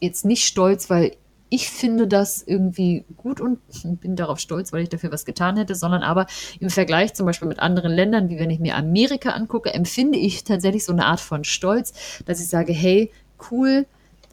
[0.00, 1.12] jetzt nicht stolz, weil
[1.50, 3.60] ich finde das irgendwie gut und
[4.00, 6.26] bin darauf stolz, weil ich dafür was getan hätte, sondern aber
[6.60, 10.44] im Vergleich zum Beispiel mit anderen Ländern, wie wenn ich mir Amerika angucke, empfinde ich
[10.44, 11.92] tatsächlich so eine Art von Stolz,
[12.26, 13.10] dass ich sage, hey,
[13.50, 13.86] cool,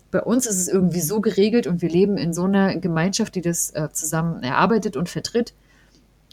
[0.09, 3.41] bei uns ist es irgendwie so geregelt und wir leben in so einer Gemeinschaft, die
[3.41, 5.53] das äh, zusammen erarbeitet und vertritt,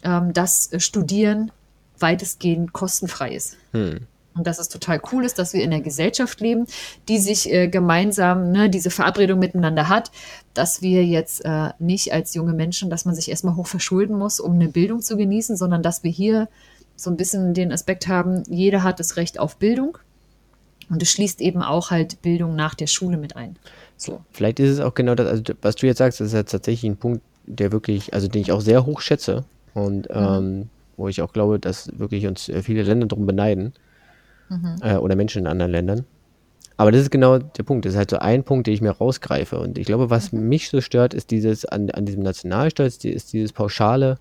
[0.03, 1.53] ähm, dass äh, Studieren
[2.01, 3.57] weitestgehend kostenfrei ist.
[3.73, 4.07] Hm.
[4.35, 6.67] Und dass es total cool ist, dass wir in einer Gesellschaft leben,
[7.09, 10.13] die sich äh, gemeinsam ne, diese Verabredung miteinander hat,
[10.55, 14.39] dass wir jetzt äh, nicht als junge Menschen, dass man sich erstmal hoch verschulden muss,
[14.39, 16.49] um eine Bildung zu genießen, sondern dass wir hier
[16.95, 19.99] so ein bisschen den Aspekt haben, jeder hat das Recht auf Bildung.
[20.91, 23.57] Und es schließt eben auch halt Bildung nach der Schule mit ein.
[23.97, 24.21] So.
[24.31, 26.97] Vielleicht ist es auch genau das, also was du jetzt sagst, ist ja tatsächlich ein
[26.97, 29.45] Punkt, der wirklich, also den ich auch sehr hoch schätze
[29.75, 30.15] und mhm.
[30.15, 30.69] ähm,
[30.99, 33.73] wo ich auch glaube, dass wirklich uns äh, viele Länder darum beneiden
[34.51, 34.77] mhm.
[34.83, 36.05] äh, oder Menschen in anderen Ländern.
[36.77, 37.85] Aber das ist genau der Punkt.
[37.85, 39.59] Das ist halt so ein Punkt, den ich mir rausgreife.
[39.59, 40.49] Und ich glaube, was mhm.
[40.49, 44.19] mich so stört, ist dieses, an, an diesem Nationalstolz, die, ist dieses pauschale,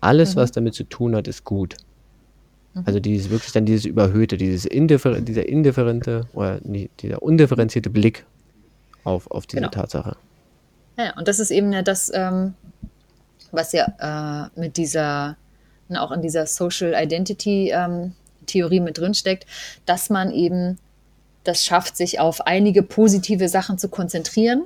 [0.00, 0.40] alles, mhm.
[0.40, 1.76] was damit zu tun hat, ist gut.
[2.74, 2.82] Mhm.
[2.84, 8.26] Also dieses wirklich dann dieses überhöhte, dieses indiffer dieser indifferente oder nee, dieser undifferenzierte Blick
[9.04, 9.70] auf, auf diese genau.
[9.70, 10.16] Tatsache.
[10.98, 12.54] Ja, und das ist eben ja das, ähm,
[13.50, 15.36] was ja äh, mit dieser,
[15.96, 18.12] auch in dieser Social Identity ähm,
[18.46, 19.46] Theorie mit drin steckt,
[19.86, 20.78] dass man eben
[21.44, 24.64] das schafft, sich auf einige positive Sachen zu konzentrieren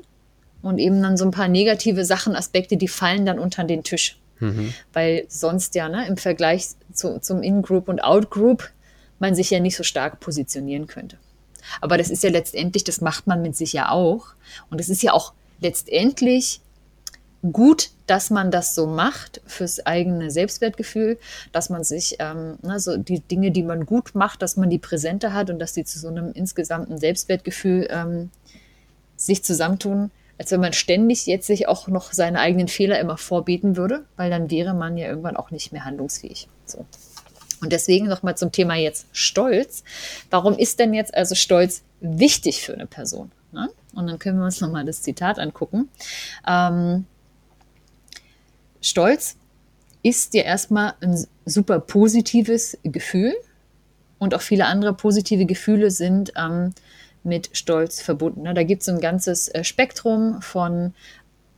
[0.63, 4.19] und eben dann so ein paar negative Sachen, Aspekte, die fallen dann unter den Tisch.
[4.41, 4.73] Mhm.
[4.93, 8.71] Weil sonst ja ne, im Vergleich zu, zum In-Group und Out-Group
[9.19, 11.17] man sich ja nicht so stark positionieren könnte.
[11.81, 14.29] Aber das ist ja letztendlich, das macht man mit sich ja auch.
[14.71, 16.61] Und es ist ja auch letztendlich
[17.51, 21.19] gut, dass man das so macht fürs eigene Selbstwertgefühl,
[21.51, 25.33] dass man sich, ähm, ne, die Dinge, die man gut macht, dass man die präsenter
[25.33, 28.31] hat und dass die zu so einem insgesamten Selbstwertgefühl ähm,
[29.17, 33.77] sich zusammentun, als wenn man ständig jetzt sich auch noch seine eigenen Fehler immer vorbieten
[33.77, 36.49] würde, weil dann wäre man ja irgendwann auch nicht mehr handlungsfähig.
[36.65, 36.87] So.
[37.61, 39.85] Und deswegen nochmal zum Thema jetzt Stolz.
[40.31, 43.31] Warum ist denn jetzt also Stolz wichtig für eine Person?
[43.53, 43.69] Ne?
[43.95, 45.89] Und dann können wir uns nochmal das Zitat angucken.
[46.47, 47.07] Ähm,
[48.83, 49.37] Stolz
[50.03, 53.35] ist ja erstmal ein super positives Gefühl
[54.19, 56.75] und auch viele andere positive Gefühle sind ähm,
[57.25, 58.43] mit Stolz verbunden.
[58.43, 58.55] Ne?
[58.55, 60.95] Da gibt es ein ganzes äh, Spektrum von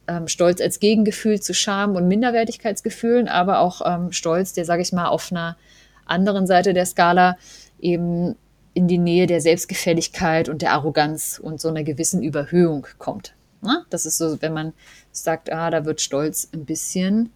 [0.06, 4.92] ähm, Stolz als Gegengefühl zu Scham und Minderwertigkeitsgefühlen, aber auch ähm, Stolz, der, sage ich
[4.92, 5.56] mal, auf einer
[6.04, 7.38] anderen Seite der Skala
[7.80, 8.36] eben
[8.74, 13.34] in die Nähe der Selbstgefälligkeit und der Arroganz und so einer gewissen Überhöhung kommt.
[13.64, 13.84] Ne?
[13.90, 14.72] Das ist so, wenn man
[15.12, 17.32] sagt, ah, da wird Stolz ein bisschen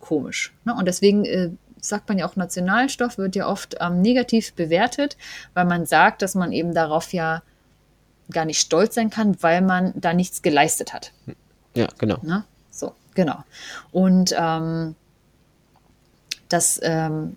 [0.00, 0.52] komisch.
[0.64, 0.74] Ne?
[0.74, 1.50] Und deswegen äh,
[1.80, 5.16] sagt man ja auch, Nationalstoff wird ja oft ähm, negativ bewertet,
[5.54, 7.42] weil man sagt, dass man eben darauf ja
[8.30, 11.12] gar nicht stolz sein kann, weil man da nichts geleistet hat.
[11.74, 12.18] Ja, genau.
[12.22, 12.44] Ne?
[12.70, 13.44] So, genau.
[13.90, 14.94] Und ähm,
[16.48, 17.36] das ähm,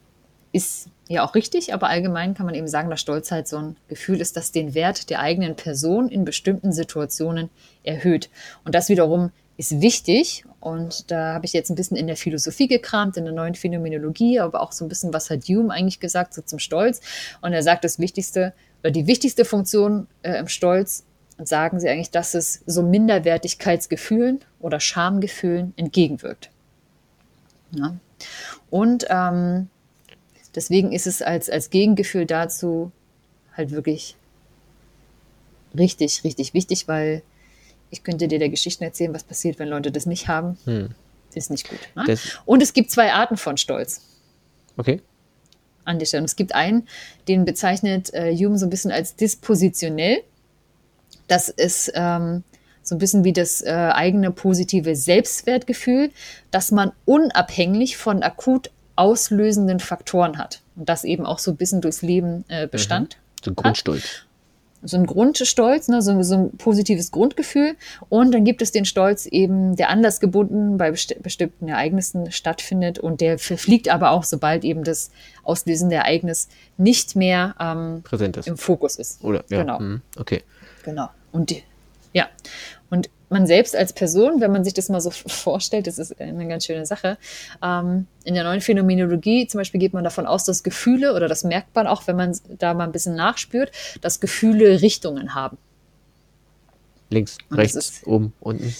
[0.51, 3.78] ist ja auch richtig, aber allgemein kann man eben sagen, dass Stolz halt so ein
[3.88, 7.49] Gefühl ist, das den Wert der eigenen Person in bestimmten Situationen
[7.84, 8.30] erhöht.
[8.64, 10.45] Und das wiederum ist wichtig.
[10.59, 14.39] Und da habe ich jetzt ein bisschen in der Philosophie gekramt, in der neuen Phänomenologie,
[14.39, 17.01] aber auch so ein bisschen, was hat Hume eigentlich gesagt, so zum Stolz.
[17.41, 21.05] Und er sagt, das Wichtigste oder die wichtigste Funktion äh, im Stolz,
[21.43, 26.51] sagen sie eigentlich, dass es so Minderwertigkeitsgefühlen oder Schamgefühlen entgegenwirkt.
[27.72, 27.95] Ja.
[28.70, 29.70] Und ähm,
[30.55, 32.91] deswegen ist es als, als Gegengefühl dazu
[33.55, 34.15] halt wirklich
[35.77, 37.21] richtig, richtig wichtig, weil
[37.89, 40.57] ich könnte dir der Geschichten erzählen, was passiert, wenn Leute das nicht haben.
[40.65, 40.89] Hm.
[41.33, 41.79] Ist nicht gut.
[41.95, 42.17] Ne?
[42.45, 44.01] Und es gibt zwei Arten von Stolz.
[44.77, 45.01] Okay.
[45.85, 46.21] An der Stelle.
[46.21, 46.87] Und es gibt einen,
[47.27, 50.23] den bezeichnet äh, Hume so ein bisschen als dispositionell.
[51.27, 52.43] Das ist ähm,
[52.83, 56.11] so ein bisschen wie das äh, eigene positive Selbstwertgefühl,
[56.49, 58.71] dass man unabhängig von akut
[59.01, 60.61] auslösenden Faktoren hat.
[60.75, 63.17] Und das eben auch so ein bisschen durchs Leben äh, bestand.
[63.17, 63.43] Mhm.
[63.45, 64.03] So ein Grundstolz.
[64.03, 64.27] Hat
[64.83, 67.75] so ein Grundstolz, ne, so, so, ein positives Grundgefühl.
[68.09, 73.21] Und dann gibt es den Stolz eben, der anlassgebunden bei besti bestimmten Ereignissen stattfindet und
[73.21, 75.11] der verfliegt aber auch, sobald eben das
[75.43, 78.47] auslösende Ereignis nicht mehr ähm, Präsent ist.
[78.47, 79.23] im Fokus ist.
[79.23, 79.61] Oder, ja.
[79.61, 79.79] Genau.
[79.79, 80.01] Mhm.
[80.17, 80.43] Okay.
[80.83, 81.09] Genau.
[81.31, 81.53] Und
[82.13, 82.27] ja.
[82.89, 86.47] Und man selbst als Person, wenn man sich das mal so vorstellt, das ist eine
[86.47, 87.17] ganz schöne Sache.
[87.63, 91.43] Ähm, in der neuen Phänomenologie zum Beispiel geht man davon aus, dass Gefühle, oder das
[91.43, 93.71] merkt man auch, wenn man da mal ein bisschen nachspürt,
[94.01, 95.57] dass Gefühle Richtungen haben.
[97.09, 98.73] Links, Und rechts, oben, unten.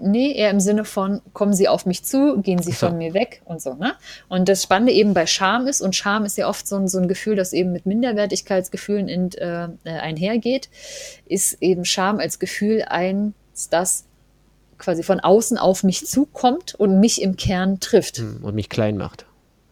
[0.00, 3.42] Nee, eher im Sinne von, kommen Sie auf mich zu, gehen Sie von mir weg
[3.46, 3.74] und so.
[3.74, 3.94] Ne?
[4.28, 6.98] Und das Spannende eben bei Scham ist, und Scham ist ja oft so ein, so
[6.98, 10.68] ein Gefühl, das eben mit Minderwertigkeitsgefühlen in, äh, einhergeht,
[11.26, 13.34] ist eben Scham als Gefühl ein,
[13.66, 14.04] das
[14.78, 18.18] quasi von außen auf mich zukommt und mich im Kern trifft.
[18.18, 19.26] Hm, und mich klein macht.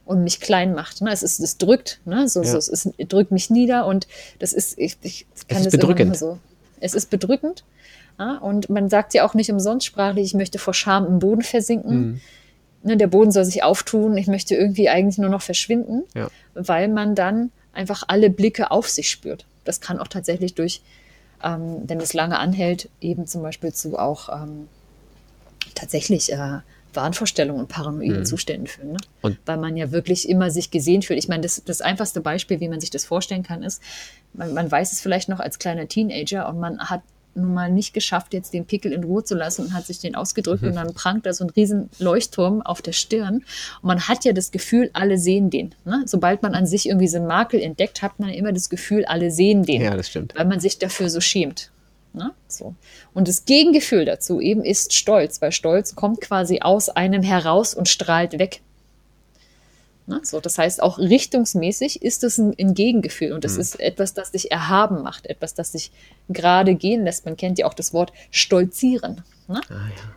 [0.04, 1.00] Und mich klein macht.
[1.00, 1.12] Ne?
[1.12, 2.28] Es, ist, es drückt, ne?
[2.28, 2.50] so, ja.
[2.50, 4.06] so, es, ist, drückt mich nieder und
[4.38, 6.16] das ist, ich, ich kann es ist das bedrückend.
[6.16, 6.38] so.
[6.80, 7.64] Es ist bedrückend.
[8.18, 8.38] Ja?
[8.38, 11.98] Und man sagt ja auch nicht umsonst sprachlich, ich möchte vor Scham im Boden versinken.
[11.98, 12.20] Mhm.
[12.82, 16.28] Ne, der Boden soll sich auftun, ich möchte irgendwie eigentlich nur noch verschwinden, ja.
[16.54, 19.44] weil man dann einfach alle Blicke auf sich spürt.
[19.64, 20.82] Das kann auch tatsächlich durch,
[21.42, 24.68] ähm, wenn es lange anhält, eben zum Beispiel zu auch ähm,
[25.74, 26.58] tatsächlich äh,
[26.96, 28.24] Wahnvorstellungen und paranoiden mhm.
[28.24, 28.92] Zuständen führen.
[28.92, 28.98] Ne?
[29.22, 31.18] Und Weil man ja wirklich immer sich gesehen fühlt.
[31.18, 33.82] Ich meine, das, das einfachste Beispiel, wie man sich das vorstellen kann, ist,
[34.32, 37.02] man, man weiß es vielleicht noch als kleiner Teenager und man hat
[37.36, 40.14] nun mal nicht geschafft, jetzt den Pickel in Ruhe zu lassen und hat sich den
[40.14, 40.68] ausgedrückt mhm.
[40.68, 43.44] und dann prangt da so ein riesen Leuchtturm auf der Stirn.
[43.82, 45.74] Und man hat ja das Gefühl, alle sehen den.
[45.84, 46.02] Ne?
[46.06, 49.30] Sobald man an sich irgendwie so einen Makel entdeckt, hat man immer das Gefühl, alle
[49.30, 49.82] sehen den.
[49.82, 50.34] Ja, das stimmt.
[50.36, 51.70] Weil man sich dafür so schämt.
[52.16, 52.32] Ne?
[52.48, 52.74] So.
[53.12, 57.88] Und das Gegengefühl dazu eben ist Stolz, weil Stolz kommt quasi aus einem heraus und
[57.88, 58.62] strahlt weg.
[60.06, 60.20] Ne?
[60.22, 63.60] So, das heißt, auch richtungsmäßig ist es ein, ein Gegengefühl und das mhm.
[63.60, 65.90] ist etwas, das dich erhaben macht, etwas, das dich
[66.28, 67.24] gerade gehen lässt.
[67.24, 69.22] Man kennt ja auch das Wort stolzieren.
[69.48, 69.60] Ne?
[69.68, 70.12] Ah, ja.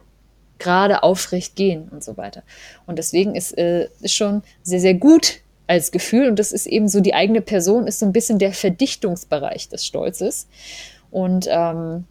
[0.60, 2.44] Gerade aufrecht gehen und so weiter.
[2.86, 6.88] Und deswegen ist, äh, ist schon sehr, sehr gut als Gefühl und das ist eben
[6.88, 10.48] so, die eigene Person ist so ein bisschen der Verdichtungsbereich des Stolzes.
[11.12, 12.06] Und ähm,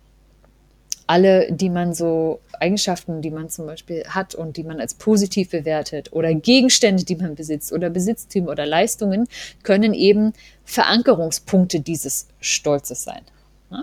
[1.09, 5.51] alle, die man so Eigenschaften, die man zum Beispiel hat und die man als positiv
[5.51, 9.27] bewertet oder Gegenstände, die man besitzt oder Besitztümer oder Leistungen,
[9.63, 10.35] können eben
[10.65, 13.23] Verankerungspunkte dieses Stolzes sein.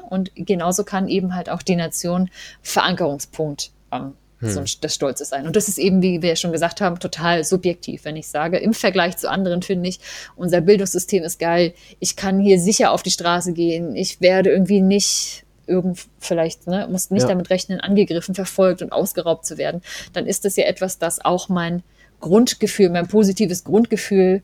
[0.10, 2.30] Und genauso kann eben halt auch die Nation
[2.62, 4.66] Verankerungspunkt ähm, so hm.
[4.82, 5.48] des Stolzes sein.
[5.48, 8.06] Und das ist eben, wie wir schon gesagt haben, total subjektiv.
[8.06, 10.00] Wenn ich sage, im Vergleich zu anderen finde ich,
[10.36, 14.82] unser Bildungssystem ist geil, ich kann hier sicher auf die Straße gehen, ich werde irgendwie
[14.82, 17.30] nicht irgend vielleicht, ne, muss nicht ja.
[17.30, 19.82] damit rechnen, angegriffen, verfolgt und ausgeraubt zu werden,
[20.14, 21.84] dann ist das ja etwas, das auch mein
[22.20, 24.42] Grundgefühl, mein positives Grundgefühl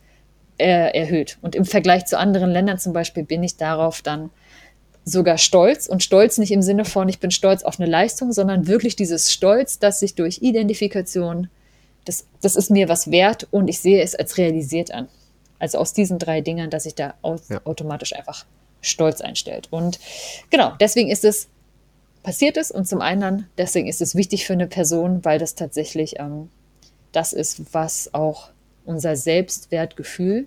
[0.57, 1.37] äh, erhöht.
[1.41, 4.29] Und im Vergleich zu anderen Ländern zum Beispiel bin ich darauf dann
[5.03, 8.67] sogar stolz und stolz nicht im Sinne von, ich bin stolz auf eine Leistung, sondern
[8.67, 11.49] wirklich dieses Stolz, das sich durch Identifikation,
[12.05, 15.07] das, das ist mir was wert und ich sehe es als realisiert an.
[15.59, 17.15] Also aus diesen drei Dingern, dass sich da
[17.49, 17.61] ja.
[17.63, 18.45] automatisch einfach
[18.81, 19.67] Stolz einstellt.
[19.71, 19.99] Und
[20.49, 21.47] genau, deswegen ist es
[22.23, 26.19] passiert ist und zum anderen, deswegen ist es wichtig für eine Person, weil das tatsächlich
[26.19, 26.49] ähm,
[27.11, 28.49] das ist, was auch
[28.85, 30.45] unser Selbstwertgefühl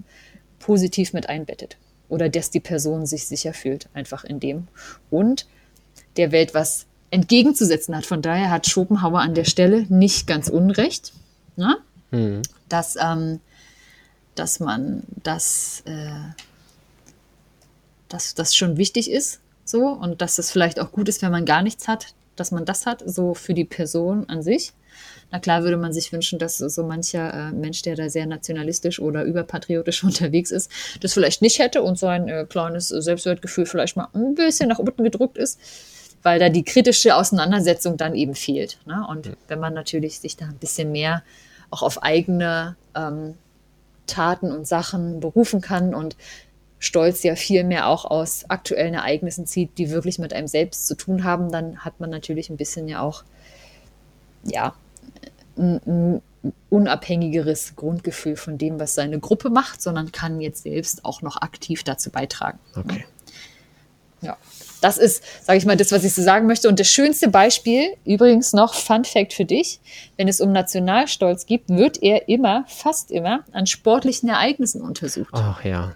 [0.58, 1.76] positiv mit einbettet
[2.08, 4.68] oder dass die Person sich sicher fühlt, einfach in dem.
[5.10, 5.46] Und
[6.16, 8.06] der Welt was entgegenzusetzen hat.
[8.06, 11.12] Von daher hat Schopenhauer an der Stelle nicht ganz unrecht,
[11.56, 11.76] ne?
[12.10, 12.42] mhm.
[12.68, 13.40] dass, ähm,
[14.34, 16.10] dass man das, äh,
[18.14, 21.44] dass das schon wichtig ist, so und dass es vielleicht auch gut ist, wenn man
[21.44, 24.72] gar nichts hat, dass man das hat, so für die Person an sich.
[25.32, 29.00] Na klar würde man sich wünschen, dass so mancher äh, Mensch, der da sehr nationalistisch
[29.00, 34.08] oder überpatriotisch unterwegs ist, das vielleicht nicht hätte und sein äh, kleines Selbstwertgefühl vielleicht mal
[34.14, 35.58] ein bisschen nach unten gedruckt ist,
[36.22, 38.78] weil da die kritische Auseinandersetzung dann eben fehlt.
[38.86, 39.04] Ne?
[39.10, 41.24] Und wenn man natürlich sich da ein bisschen mehr
[41.70, 43.34] auch auf eigene ähm,
[44.06, 46.16] Taten und Sachen berufen kann und
[46.84, 50.96] Stolz ja viel mehr auch aus aktuellen Ereignissen zieht, die wirklich mit einem selbst zu
[50.96, 53.24] tun haben, dann hat man natürlich ein bisschen ja auch,
[54.44, 54.74] ja,
[55.56, 56.22] ein, ein
[56.70, 61.84] unabhängigeres Grundgefühl von dem, was seine Gruppe macht, sondern kann jetzt selbst auch noch aktiv
[61.84, 62.58] dazu beitragen.
[62.76, 63.04] Okay.
[64.20, 64.36] Ja,
[64.80, 66.68] das ist, sage ich mal, das, was ich so sagen möchte.
[66.68, 69.80] Und das schönste Beispiel, übrigens noch Fun Fact für dich,
[70.16, 75.30] wenn es um Nationalstolz geht, wird er immer, fast immer, an sportlichen Ereignissen untersucht.
[75.32, 75.94] Ach ja.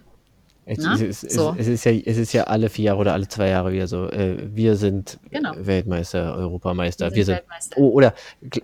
[0.70, 1.54] Es, es, es, so.
[1.56, 4.10] es, ist ja, es ist ja alle vier Jahre oder alle zwei Jahre wieder so.
[4.10, 5.54] Äh, wir sind genau.
[5.56, 7.06] Weltmeister, Europameister.
[7.06, 7.76] Wir sind, wir sind Weltmeister.
[7.78, 8.14] Oh, oder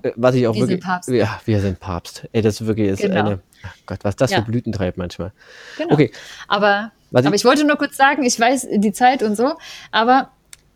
[0.02, 0.82] äh, was ich auch wir wirklich.
[0.82, 1.08] Sind Papst.
[1.08, 2.28] Ja, wir sind Papst.
[2.32, 3.20] Ey, das wirklich ist genau.
[3.20, 3.40] eine.
[3.86, 4.40] Gott, was das ja.
[4.40, 5.32] für Blüten treibt manchmal.
[5.78, 5.94] Genau.
[5.94, 6.12] Okay.
[6.46, 9.54] Aber, aber ich, ich wollte nur kurz sagen, ich weiß die Zeit und so,
[9.90, 10.30] aber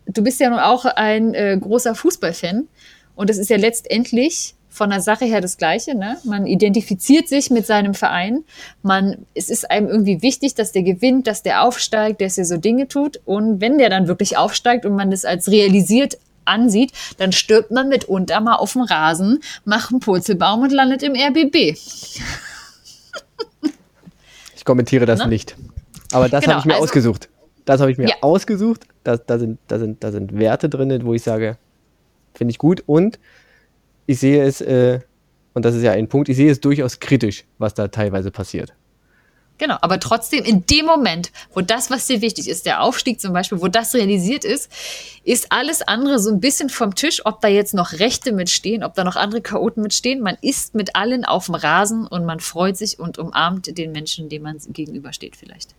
[0.07, 2.67] du bist ja nun auch ein äh, großer Fußballfan.
[3.13, 5.93] Und es ist ja letztendlich von der Sache her das Gleiche.
[5.93, 6.17] Ne?
[6.23, 8.45] Man identifiziert sich mit seinem Verein.
[8.81, 12.55] Man, es ist einem irgendwie wichtig, dass der gewinnt, dass der aufsteigt, dass er so
[12.55, 13.19] Dinge tut.
[13.25, 17.89] Und wenn der dann wirklich aufsteigt und man das als realisiert ansieht, dann stirbt man
[17.89, 21.77] mitunter mal auf dem Rasen, macht einen Purzelbaum und landet im RBB.
[24.55, 25.29] Ich kommentiere das ne?
[25.29, 25.55] nicht.
[26.11, 27.29] Aber das genau, habe ich mir also, ausgesucht.
[27.63, 28.15] Das habe ich mir ja.
[28.19, 28.85] ausgesucht.
[29.05, 31.57] Da, da, sind, da, sind, da sind Werte drin, wo ich sage,
[32.33, 32.83] finde ich gut.
[32.85, 33.19] Und
[34.09, 35.01] ich sehe es, äh,
[35.53, 38.73] und das ist ja ein Punkt, ich sehe es durchaus kritisch, was da teilweise passiert.
[39.59, 43.33] Genau, aber trotzdem in dem Moment, wo das, was dir wichtig ist, der Aufstieg zum
[43.33, 44.71] Beispiel, wo das realisiert ist,
[45.25, 48.95] ist alles andere so ein bisschen vom Tisch, ob da jetzt noch Rechte mitstehen, ob
[48.95, 50.21] da noch andere Chaoten mitstehen.
[50.21, 54.27] Man ist mit allen auf dem Rasen und man freut sich und umarmt den Menschen,
[54.27, 55.75] dem man gegenübersteht vielleicht.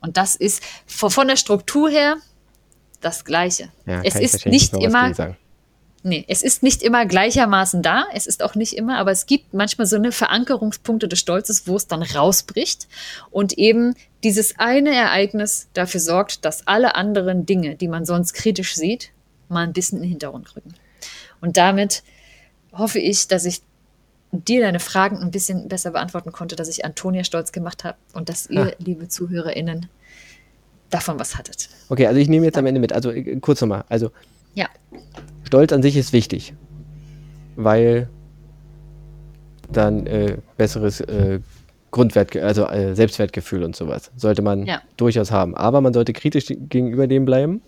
[0.00, 2.16] Und das ist von der Struktur her
[3.02, 3.68] das Gleiche.
[3.84, 5.12] Ja, es ist nicht immer.
[6.08, 8.04] Nee, es ist nicht immer gleichermaßen da.
[8.14, 11.74] Es ist auch nicht immer, aber es gibt manchmal so eine Verankerungspunkte des Stolzes, wo
[11.74, 12.86] es dann rausbricht
[13.32, 18.76] und eben dieses eine Ereignis dafür sorgt, dass alle anderen Dinge, die man sonst kritisch
[18.76, 19.10] sieht,
[19.48, 20.74] mal ein bisschen in den Hintergrund rücken.
[21.40, 22.04] Und damit
[22.72, 23.62] hoffe ich, dass ich
[24.30, 28.28] dir deine Fragen ein bisschen besser beantworten konnte, dass ich Antonia stolz gemacht habe und
[28.28, 28.72] dass ihr, Ah.
[28.78, 29.88] liebe ZuhörerInnen,
[30.90, 31.68] davon was hattet.
[31.88, 32.92] Okay, also ich nehme jetzt am Ende mit.
[32.92, 33.82] Also äh, kurz nochmal.
[33.88, 34.12] Also
[34.54, 34.68] Ja,
[35.46, 36.54] Stolz an sich ist wichtig,
[37.56, 38.08] weil
[39.72, 41.40] dann äh, besseres äh,
[41.90, 44.82] Grundwert, also äh, Selbstwertgefühl und sowas sollte man Ja.
[44.96, 45.56] durchaus haben.
[45.56, 47.62] Aber man sollte kritisch gegenüber dem bleiben.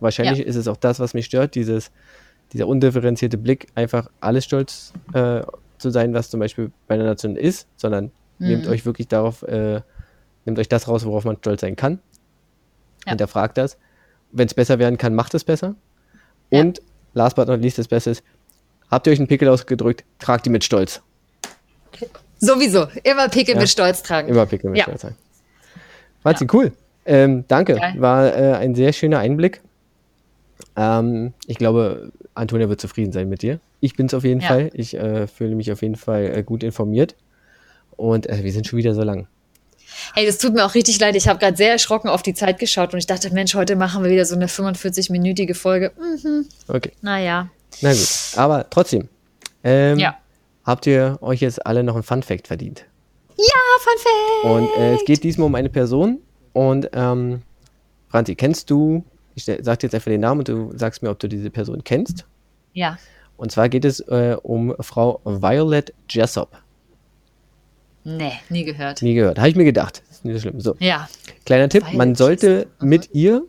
[0.00, 0.44] Wahrscheinlich Ja.
[0.44, 1.90] ist es auch das, was mich stört, dieses,
[2.52, 5.40] dieser undifferenzierte Blick, einfach alles stolz äh,
[5.78, 8.70] zu sein, was zum Beispiel bei einer Nation ist, sondern nehmt Mhm.
[8.72, 9.80] euch wirklich darauf, äh,
[10.44, 11.98] nehmt euch das raus, worauf man stolz sein kann.
[13.06, 13.10] Ja.
[13.12, 13.78] Hinterfragt das.
[14.32, 15.74] Wenn es besser werden kann, macht es besser.
[16.50, 16.80] Und
[17.14, 18.22] last but not least, das Beste ist,
[18.90, 21.00] habt ihr euch einen Pickel ausgedrückt, tragt die mit Stolz.
[22.38, 22.86] sowieso.
[23.04, 23.60] Immer Pickel Ja.
[23.60, 24.28] mit Stolz tragen.
[24.28, 24.84] Immer Pickel mit Ja.
[24.84, 25.14] Stolz sein.
[26.22, 26.72] Franzi, cool.
[27.04, 27.74] Ähm, danke.
[27.74, 27.94] Geil.
[27.98, 29.60] War äh, ein sehr schöner Einblick.
[30.76, 33.60] Ähm, ich glaube, Antonia wird zufrieden sein mit dir.
[33.80, 34.48] Ich bin es auf jeden Ja.
[34.48, 34.70] Fall.
[34.74, 37.16] Ich äh, fühle mich auf jeden Fall äh, gut informiert.
[37.96, 39.26] Und äh, wir sind schon wieder so lang.
[40.14, 41.16] Hey, das tut mir auch richtig leid.
[41.16, 44.02] Ich habe gerade sehr erschrocken auf die Zeit geschaut und ich dachte, Mensch, heute machen
[44.04, 45.92] wir wieder so eine 45-minütige Folge.
[45.98, 47.48] Mhm, Okay, naja.
[47.80, 48.08] na gut.
[48.36, 49.08] Aber trotzdem,
[49.64, 50.16] ähm, Ja.
[50.64, 52.84] habt ihr euch jetzt alle noch ein Fun-Fact verdient?
[53.38, 54.44] Ah, Fun Fact!
[54.76, 56.18] Und äh, es geht diesmal um eine Person.
[56.52, 57.42] Und ähm,
[58.08, 61.18] Franzi, kennst du, ich sag dir jetzt einfach den Namen und du sagst mir, ob
[61.18, 62.26] du diese Person kennst.
[62.74, 62.98] Ja.
[63.38, 66.50] Und zwar geht es äh, um Frau Violet Jessop.
[68.04, 69.00] Nee, nie gehört.
[69.02, 69.38] Nie gehört.
[69.38, 70.02] Habe ich mir gedacht.
[70.10, 70.60] Ist nicht so schlimm.
[70.60, 71.08] So, Ja.
[71.46, 73.42] kleiner Tipp: Violet Man sollte mit ihr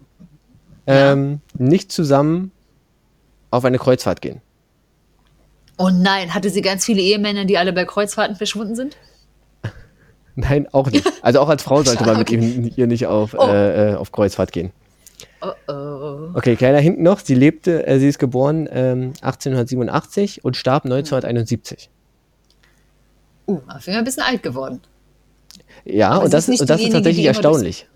[0.85, 2.51] ähm, nicht zusammen
[3.51, 4.41] auf eine Kreuzfahrt gehen.
[5.77, 8.95] Oh nein, hatte sie ganz viele Ehemänner, die alle bei Kreuzfahrten verschwunden sind?
[10.35, 11.07] Nein, auch nicht.
[11.23, 12.35] Also auch als Frau sollte man mit Okay.
[12.39, 13.47] ihm, ihr nicht auf, Oh.
[13.47, 14.71] äh, äh, auf Kreuzfahrt gehen.
[15.41, 16.29] Oh oh.
[16.35, 17.19] Okay, kleiner hinten noch.
[17.19, 21.89] Sie lebte, äh, sie ist geboren ähm, 1887 und starb 1971.
[23.47, 24.81] Uh, auf jeden Fall ein bisschen alt geworden.
[25.85, 27.87] Ja, Aber und das, ist und das ist tatsächlich erstaunlich.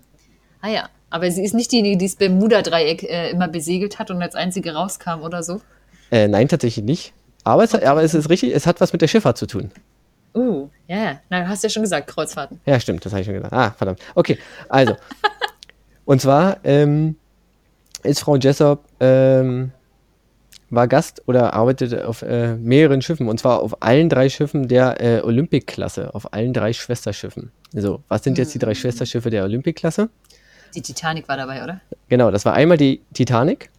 [0.60, 0.88] Ah ja.
[1.10, 4.74] Aber sie ist nicht diejenige, die das Bermuda-Dreieck äh, immer besegelt hat und als einzige
[4.74, 5.62] rauskam oder so.
[6.10, 7.12] Äh, nein, tatsächlich nicht.
[7.44, 9.70] Aber es, aber es ist richtig, es hat was mit der Schifffahrt zu tun.
[10.34, 11.20] Uh, ja, ja.
[11.30, 12.60] Na, du hast ja schon gesagt, Kreuzfahrten.
[12.66, 13.52] Ja, stimmt, das habe ich schon gesagt.
[13.54, 14.00] Ah, verdammt.
[14.14, 14.38] Okay,
[14.68, 14.96] also.
[16.04, 17.16] und zwar ähm,
[18.02, 19.72] ist Frau Jessop, ähm,
[20.70, 25.00] war Gast oder arbeitete auf äh, mehreren Schiffen und zwar auf allen drei Schiffen der
[25.00, 27.50] äh, Olympic-Klasse, auf allen drei Schwesterschiffen.
[27.72, 30.10] So, was sind jetzt die drei Schwesterschiffe der Olympic-Klasse?
[30.74, 31.80] Die Titanic war dabei, oder?
[32.08, 33.70] Genau, das war einmal die Titanic,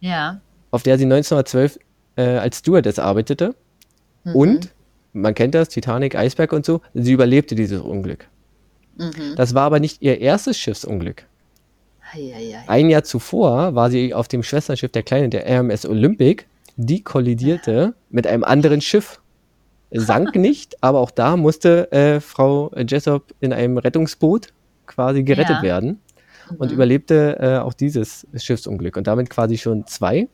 [0.00, 0.40] Ja.
[0.70, 1.78] auf der sie 1912
[2.16, 3.54] äh, als Stewardess arbeitete.
[4.24, 4.34] Mhm.
[4.36, 4.68] Und,
[5.12, 8.28] man kennt das, Titanic, Eisberg und so, sie überlebte dieses Unglück.
[8.96, 9.34] Mhm.
[9.36, 11.24] Das war aber nicht ihr erstes Schiffsunglück.
[12.66, 16.44] Ein Jahr zuvor war sie auf dem Schwesterschiff der Kleinen, der RMS Olympic.
[16.76, 19.20] Die kollidierte mit einem anderen Schiff.
[19.90, 24.52] Sank nicht, aber auch da musste äh, Frau Jessop in einem Rettungsboot
[24.86, 25.62] quasi gerettet Ja.
[25.62, 26.00] werden
[26.58, 26.74] und Mhm.
[26.74, 30.28] überlebte äh, auch dieses Schiffsunglück und damit quasi schon zwei,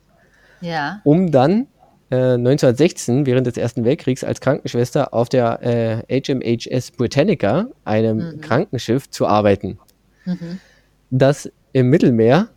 [0.61, 1.01] Ja.
[1.05, 1.69] um dann
[2.11, 5.63] äh, 1916 während des Ersten Weltkriegs als Krankenschwester auf der
[6.09, 8.41] äh, HMHS Britannica, einem Mhm.
[8.43, 9.79] Krankenschiff, zu arbeiten
[10.27, 10.59] Mhm.
[11.11, 12.49] das im Mittelmeer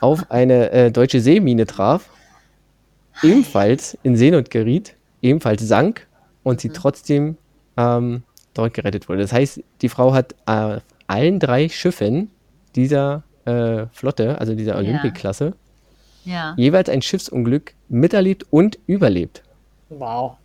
[0.00, 2.08] auf eine äh, deutsche Seemine traf,
[3.22, 6.06] ebenfalls in Seenot geriet, ebenfalls sank
[6.42, 7.36] und sie trotzdem
[7.76, 8.22] ähm,
[8.54, 9.20] dort gerettet wurde.
[9.20, 12.30] Das heißt, die Frau hat äh, auf allen drei Schiffen
[12.76, 14.78] dieser äh, Flotte, also dieser Ja.
[14.78, 15.52] Olympic-Klasse,
[16.24, 16.54] Ja.
[16.56, 19.42] jeweils ein Schiffsunglück miterlebt und überlebt.
[19.90, 20.36] Wow.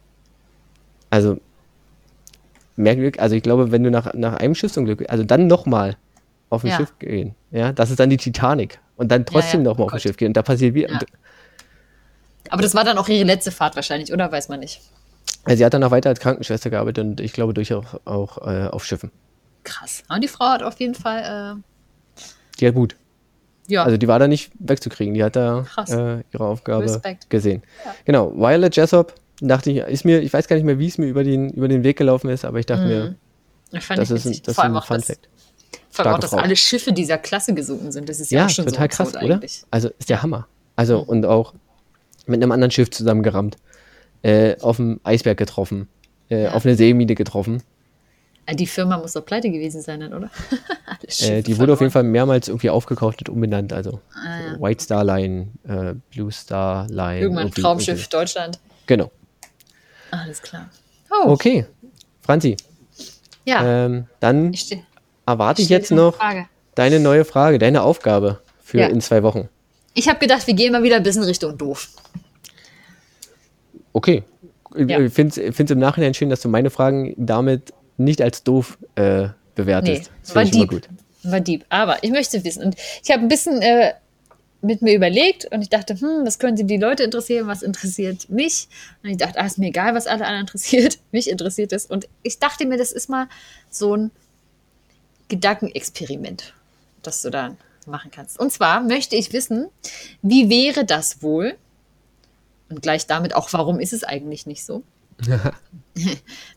[1.12, 1.38] Also
[2.76, 5.96] merkwürdig, also ich glaube, wenn du nach, nach einem Schiffsunglück, also dann nochmal
[6.56, 6.78] auf ein Ja.
[6.78, 9.92] Schiff gehen, ja, das ist dann die Titanic und dann trotzdem ja, nochmal oh auf
[9.94, 10.02] ein Gott.
[10.02, 10.92] Schiff gehen und da passiert wieder.
[10.92, 11.00] Ja.
[12.50, 14.32] Aber das war dann auch ihre letzte Fahrt wahrscheinlich, oder?
[14.32, 14.82] Weiß man nicht.
[15.46, 18.48] Also sie hat dann auch weiter als Krankenschwester gearbeitet und ich glaube durchaus auch, auch
[18.48, 19.12] äh, auf Schiffen.
[19.64, 20.04] Krass.
[20.10, 22.22] Und die Frau hat auf jeden Fall, äh,
[22.60, 22.96] Die hat gut.
[23.68, 23.84] ja.
[23.84, 27.30] Also die war da nicht wegzukriegen, die hat da äh, ihre Aufgabe Respekt.
[27.30, 27.64] gesehen.
[28.06, 31.08] Genau, Violet Jessop, dachte ich, ist mir, ich weiß gar nicht mehr, wie es mir
[31.08, 32.88] über den, über den Weg gelaufen ist, aber ich dachte Mhm.
[32.90, 33.16] mir,
[33.72, 35.30] Das, fand Das ich ist, ein- das ist vor allem ein auch, Fun das, Fact.
[35.96, 36.40] Vor allem auch, dass Frau.
[36.40, 38.10] alle Schiffe dieser Klasse gesunken sind.
[38.10, 39.34] Das ist ja, Ja, auch schon total so krass, absurd oder?
[39.36, 39.64] eigentlich.
[39.72, 40.48] Also ist der Hammer.
[40.76, 41.54] Also und auch
[42.26, 43.58] mit einem anderen Schiff zusammengerammt,
[44.24, 45.88] äh, auf dem Eisberg getroffen,
[46.30, 46.54] äh, Ja.
[46.54, 47.62] auf eine Seemine getroffen.
[48.48, 50.30] Ah, Die Firma muss doch pleite gewesen sein, dann, oder?
[51.22, 51.92] Äh, die wurde auf jeden.
[51.92, 53.72] Fall mehrmals irgendwie aufgekauft und umbenannt.
[53.74, 54.60] Also Ah, ja.
[54.62, 57.20] White Star Line, äh, Blue Star Line.
[57.22, 58.10] Irgendwann Traumschiff irgendwie.
[58.10, 58.60] Deutschland.
[58.88, 59.12] Genau.
[60.12, 60.70] Alles klar.
[61.12, 61.66] Oh, Okay.
[62.22, 62.58] Franzi,
[63.46, 63.86] ja.
[63.86, 64.52] ähm, dann
[65.26, 66.48] erwarte ich jetzt noch Frage.
[66.76, 68.88] deine neue Frage, deine Aufgabe für Ja.
[68.88, 69.50] in zwei Wochen.
[69.94, 71.90] Ich habe gedacht, wir gehen mal wieder ein bisschen Richtung doof.
[73.94, 74.24] Okay.
[74.76, 75.00] Ja.
[75.00, 79.30] Ich finde es im Nachhinein schön, dass du meine Fragen damit nicht als doof äh,
[79.56, 80.04] bewertest.
[80.04, 80.70] Nee, das war deep.
[80.70, 80.90] gut.
[81.24, 81.64] War deep.
[81.70, 82.64] Aber ich möchte wissen.
[82.64, 83.94] Und ich habe ein bisschen äh,
[84.62, 88.68] mit mir überlegt und ich dachte, hm, was könnte die Leute interessieren, was interessiert mich?
[89.02, 91.00] Und ich dachte, ah, ist mir egal, was alle anderen interessiert.
[91.14, 91.86] mich interessiert es.
[91.86, 93.28] Und ich dachte mir, das ist mal
[93.70, 94.12] so ein
[95.28, 96.54] Gedankenexperiment,
[97.02, 97.56] das du da
[97.88, 98.40] machen kannst.
[98.40, 99.68] Und zwar möchte ich wissen,
[100.22, 101.56] wie wäre das wohl?
[102.70, 104.84] Und gleich damit auch, warum ist es eigentlich nicht so?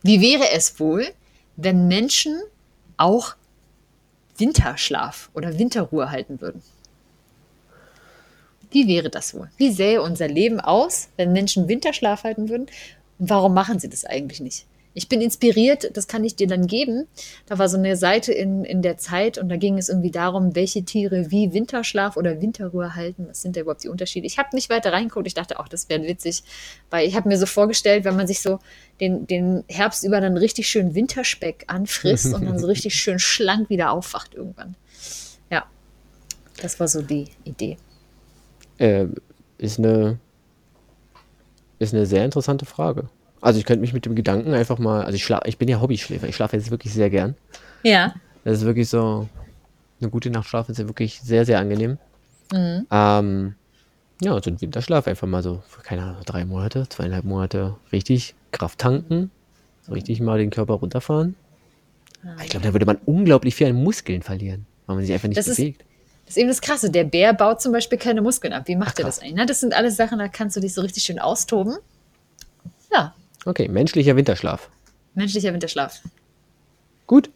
[0.03, 1.07] Wie wäre es wohl,
[1.57, 2.41] wenn Menschen
[2.97, 3.37] auch
[4.37, 6.63] Winterschlaf oder Winterruhe halten würden?
[8.71, 9.51] Wie wäre das wohl?
[9.57, 12.67] Wie sähe unser Leben aus, wenn Menschen Winterschlaf halten würden?
[13.19, 14.67] Und warum machen sie das eigentlich nicht?
[14.99, 17.07] Ich bin inspiriert, das kann ich dir dann geben.
[17.47, 20.57] Da war so eine Seite in, in der Zeit und da ging es irgendwie darum,
[20.57, 23.29] welche Tiere wie Winterschlaf oder Winterruhe halten.
[23.29, 24.27] Was sind da überhaupt die Unterschiede?
[24.27, 25.29] Ich habe nicht weiter reingeguckt.
[25.29, 26.43] Ich dachte auch, das wäre witzig,
[26.91, 28.59] weil ich habe mir so vorgestellt, wenn man sich so
[29.01, 33.71] den, den Herbst über dann richtig schön Winterspeck anfrisst und dann so richtig schön schlank
[33.71, 34.75] wieder aufwacht irgendwann.
[35.49, 35.65] Ja,
[36.61, 37.77] das war so die Idee.
[38.79, 39.07] Äh,
[39.59, 40.19] ist eine
[41.79, 43.09] ist eine sehr interessante Frage.
[43.41, 45.81] Also ich könnte mich mit dem Gedanken einfach mal, also ich schlaf, ich bin ja
[45.81, 47.35] Hobbyschläfer, ich schlafe jetzt wirklich sehr gern.
[47.83, 48.15] Ja,
[48.45, 49.29] Das ist wirklich so,
[50.01, 51.99] eine gute Nacht schlafen ist ja wirklich sehr, sehr angenehm.
[52.53, 52.87] Mhm.
[52.91, 53.55] Ähm,
[54.21, 58.35] ja, so ein Winterschlaf einfach mal so, für, keine Ahnung, drei Monate, zweieinhalb Monate richtig
[58.51, 59.31] Kraft tanken,
[59.83, 61.37] so richtig mal den Körper runterfahren.
[62.43, 65.39] Ich glaube, da würde man unglaublich viel an Muskeln verlieren, weil man sich einfach nicht
[65.39, 65.85] Das ist- bewegt.
[66.27, 66.91] Das ist eben das Krasse.
[66.91, 68.65] Der Bär baut zum Beispiel keine Muskeln ab.
[68.67, 69.35] Wie macht Ach, er das eigentlich?
[69.37, 71.77] Na, das sind alles Sachen, da kannst du dich so richtig schön austoben.
[72.93, 73.15] Ja,
[73.45, 74.69] Okay, menschlicher Winterschlaf.
[75.15, 76.01] menschlicher Winterschlaf.
[77.07, 77.31] Gut.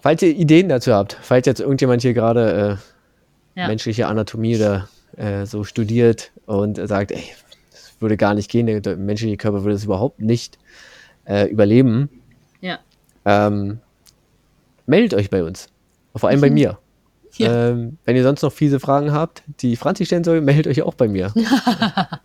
[0.00, 2.78] Falls ihr Ideen dazu habt, falls jetzt irgendjemand hier gerade
[3.56, 3.68] äh, Ja.
[3.68, 7.22] menschliche Anatomie oder äh, so studiert und sagt, ey,
[7.70, 10.58] das würde gar nicht gehen, der, der menschliche Körper würde es überhaupt nicht
[11.24, 12.10] äh, überleben,
[12.60, 12.80] Ja.
[13.24, 13.78] ähm,
[14.86, 15.68] meldet euch bei uns.
[16.16, 16.78] Vor allem bei mir.
[17.36, 17.70] Ja.
[17.70, 20.94] Ähm, wenn ihr sonst noch fiese Fragen habt, die Franzi stellen soll, meldet euch auch
[20.94, 21.32] bei mir.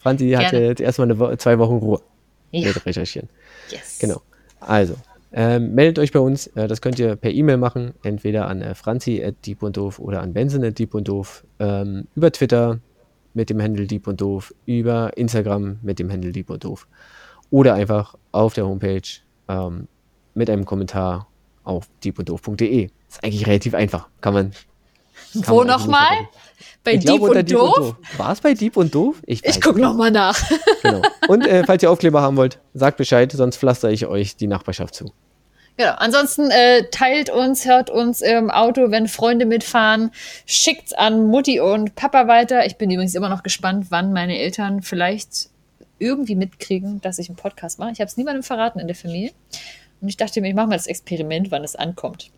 [0.00, 0.66] Franzi hatte Gerne.
[0.66, 2.00] jetzt erstmal eine zwei Wochen Ruhe
[2.50, 2.68] Ja.
[2.68, 3.28] mit Recherchieren.
[3.70, 3.98] Yes.
[4.00, 4.22] Genau.
[4.60, 4.94] Also,
[5.32, 6.48] ähm, meldet euch bei uns.
[6.48, 10.94] Äh, das könnt ihr per E-Mail machen, entweder an äh, franzi.dieb oder an benson.dieb
[11.60, 12.80] ähm, über Twitter
[13.34, 16.88] mit dem Handle Dieb und Doof, über Instagram mit dem Handle Dieb und Doof
[17.50, 19.02] oder einfach auf der Homepage
[19.48, 19.86] ähm,
[20.34, 21.28] mit einem Kommentar
[21.64, 22.88] auf diebunddoof.de.
[23.08, 24.08] Ist eigentlich relativ einfach.
[24.20, 24.52] Kann man.
[25.34, 26.28] Wo nicht nochmal?
[26.82, 27.96] Bei Ich Dieb glaube, unter und Doof?
[28.16, 29.16] War es bei Dieb und Doof?
[29.26, 30.38] Ich, Ich gucke nochmal nach.
[30.82, 31.02] Genau.
[31.28, 34.94] Und äh, falls ihr Aufkleber haben wollt, sagt Bescheid, sonst pflaster ich euch die Nachbarschaft
[34.94, 35.12] zu.
[35.76, 35.92] Genau.
[35.96, 40.10] Ansonsten äh, teilt uns, hört uns im Auto, wenn Freunde mitfahren,
[40.46, 42.64] schickt's an Mutti und Papa weiter.
[42.64, 45.50] Ich bin übrigens immer noch gespannt, wann meine Eltern vielleicht
[45.98, 47.92] irgendwie mitkriegen, dass ich einen Podcast mache.
[47.92, 49.32] Ich habe es niemandem verraten in der Familie.
[50.00, 52.30] Und ich dachte mir, ich mache mal das Experiment, wann es ankommt.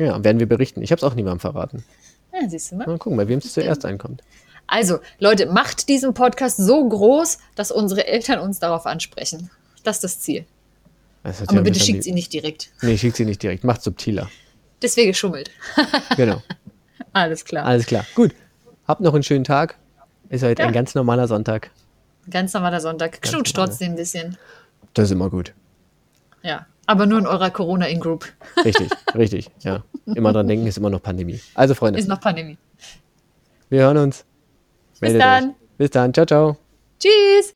[0.00, 0.82] Ja, werden wir berichten.
[0.82, 1.84] Ich habe es auch niemandem verraten.
[2.32, 2.86] Ja, siehst du mal.
[2.86, 4.22] Mal gucken, bei wem es zuerst ankommt.
[4.66, 9.50] Also, Leute, macht diesen Podcast so groß, dass unsere Eltern uns darauf ansprechen.
[9.84, 10.44] Das ist das Ziel.
[11.22, 12.70] Das Aber ja bitte schickt sie nicht direkt.
[12.80, 13.64] Nee, schickt sie nicht direkt.
[13.64, 14.30] Macht subtiler.
[14.80, 15.50] Deswegen geschummelt.
[16.16, 16.40] Genau.
[17.12, 17.66] Alles klar.
[17.66, 18.06] Alles klar.
[18.14, 18.32] Gut.
[18.86, 19.76] Habt noch einen schönen Tag.
[20.28, 20.68] Ist heute Ja.
[20.68, 21.70] ein ganz normaler Sonntag.
[22.30, 23.20] Ganz normaler Sonntag.
[23.20, 24.38] Knutscht trotzdem ein bisschen.
[24.94, 25.52] Das ist immer gut.
[26.42, 26.66] Ja.
[26.90, 28.26] Aber nur in eurer Corona-In-Group.
[28.64, 29.48] Richtig, richtig.
[29.60, 29.84] Ja.
[30.06, 31.38] Immer dran denken, ist immer noch Pandemie.
[31.54, 32.58] Also, Freunde, Ist noch Pandemie.
[33.68, 34.24] wir hören uns.
[34.94, 35.44] Bis Meldet dann.
[35.50, 35.54] Euch.
[35.78, 36.12] Bis dann.
[36.12, 36.56] Ciao, ciao.
[36.98, 37.54] Tschüss.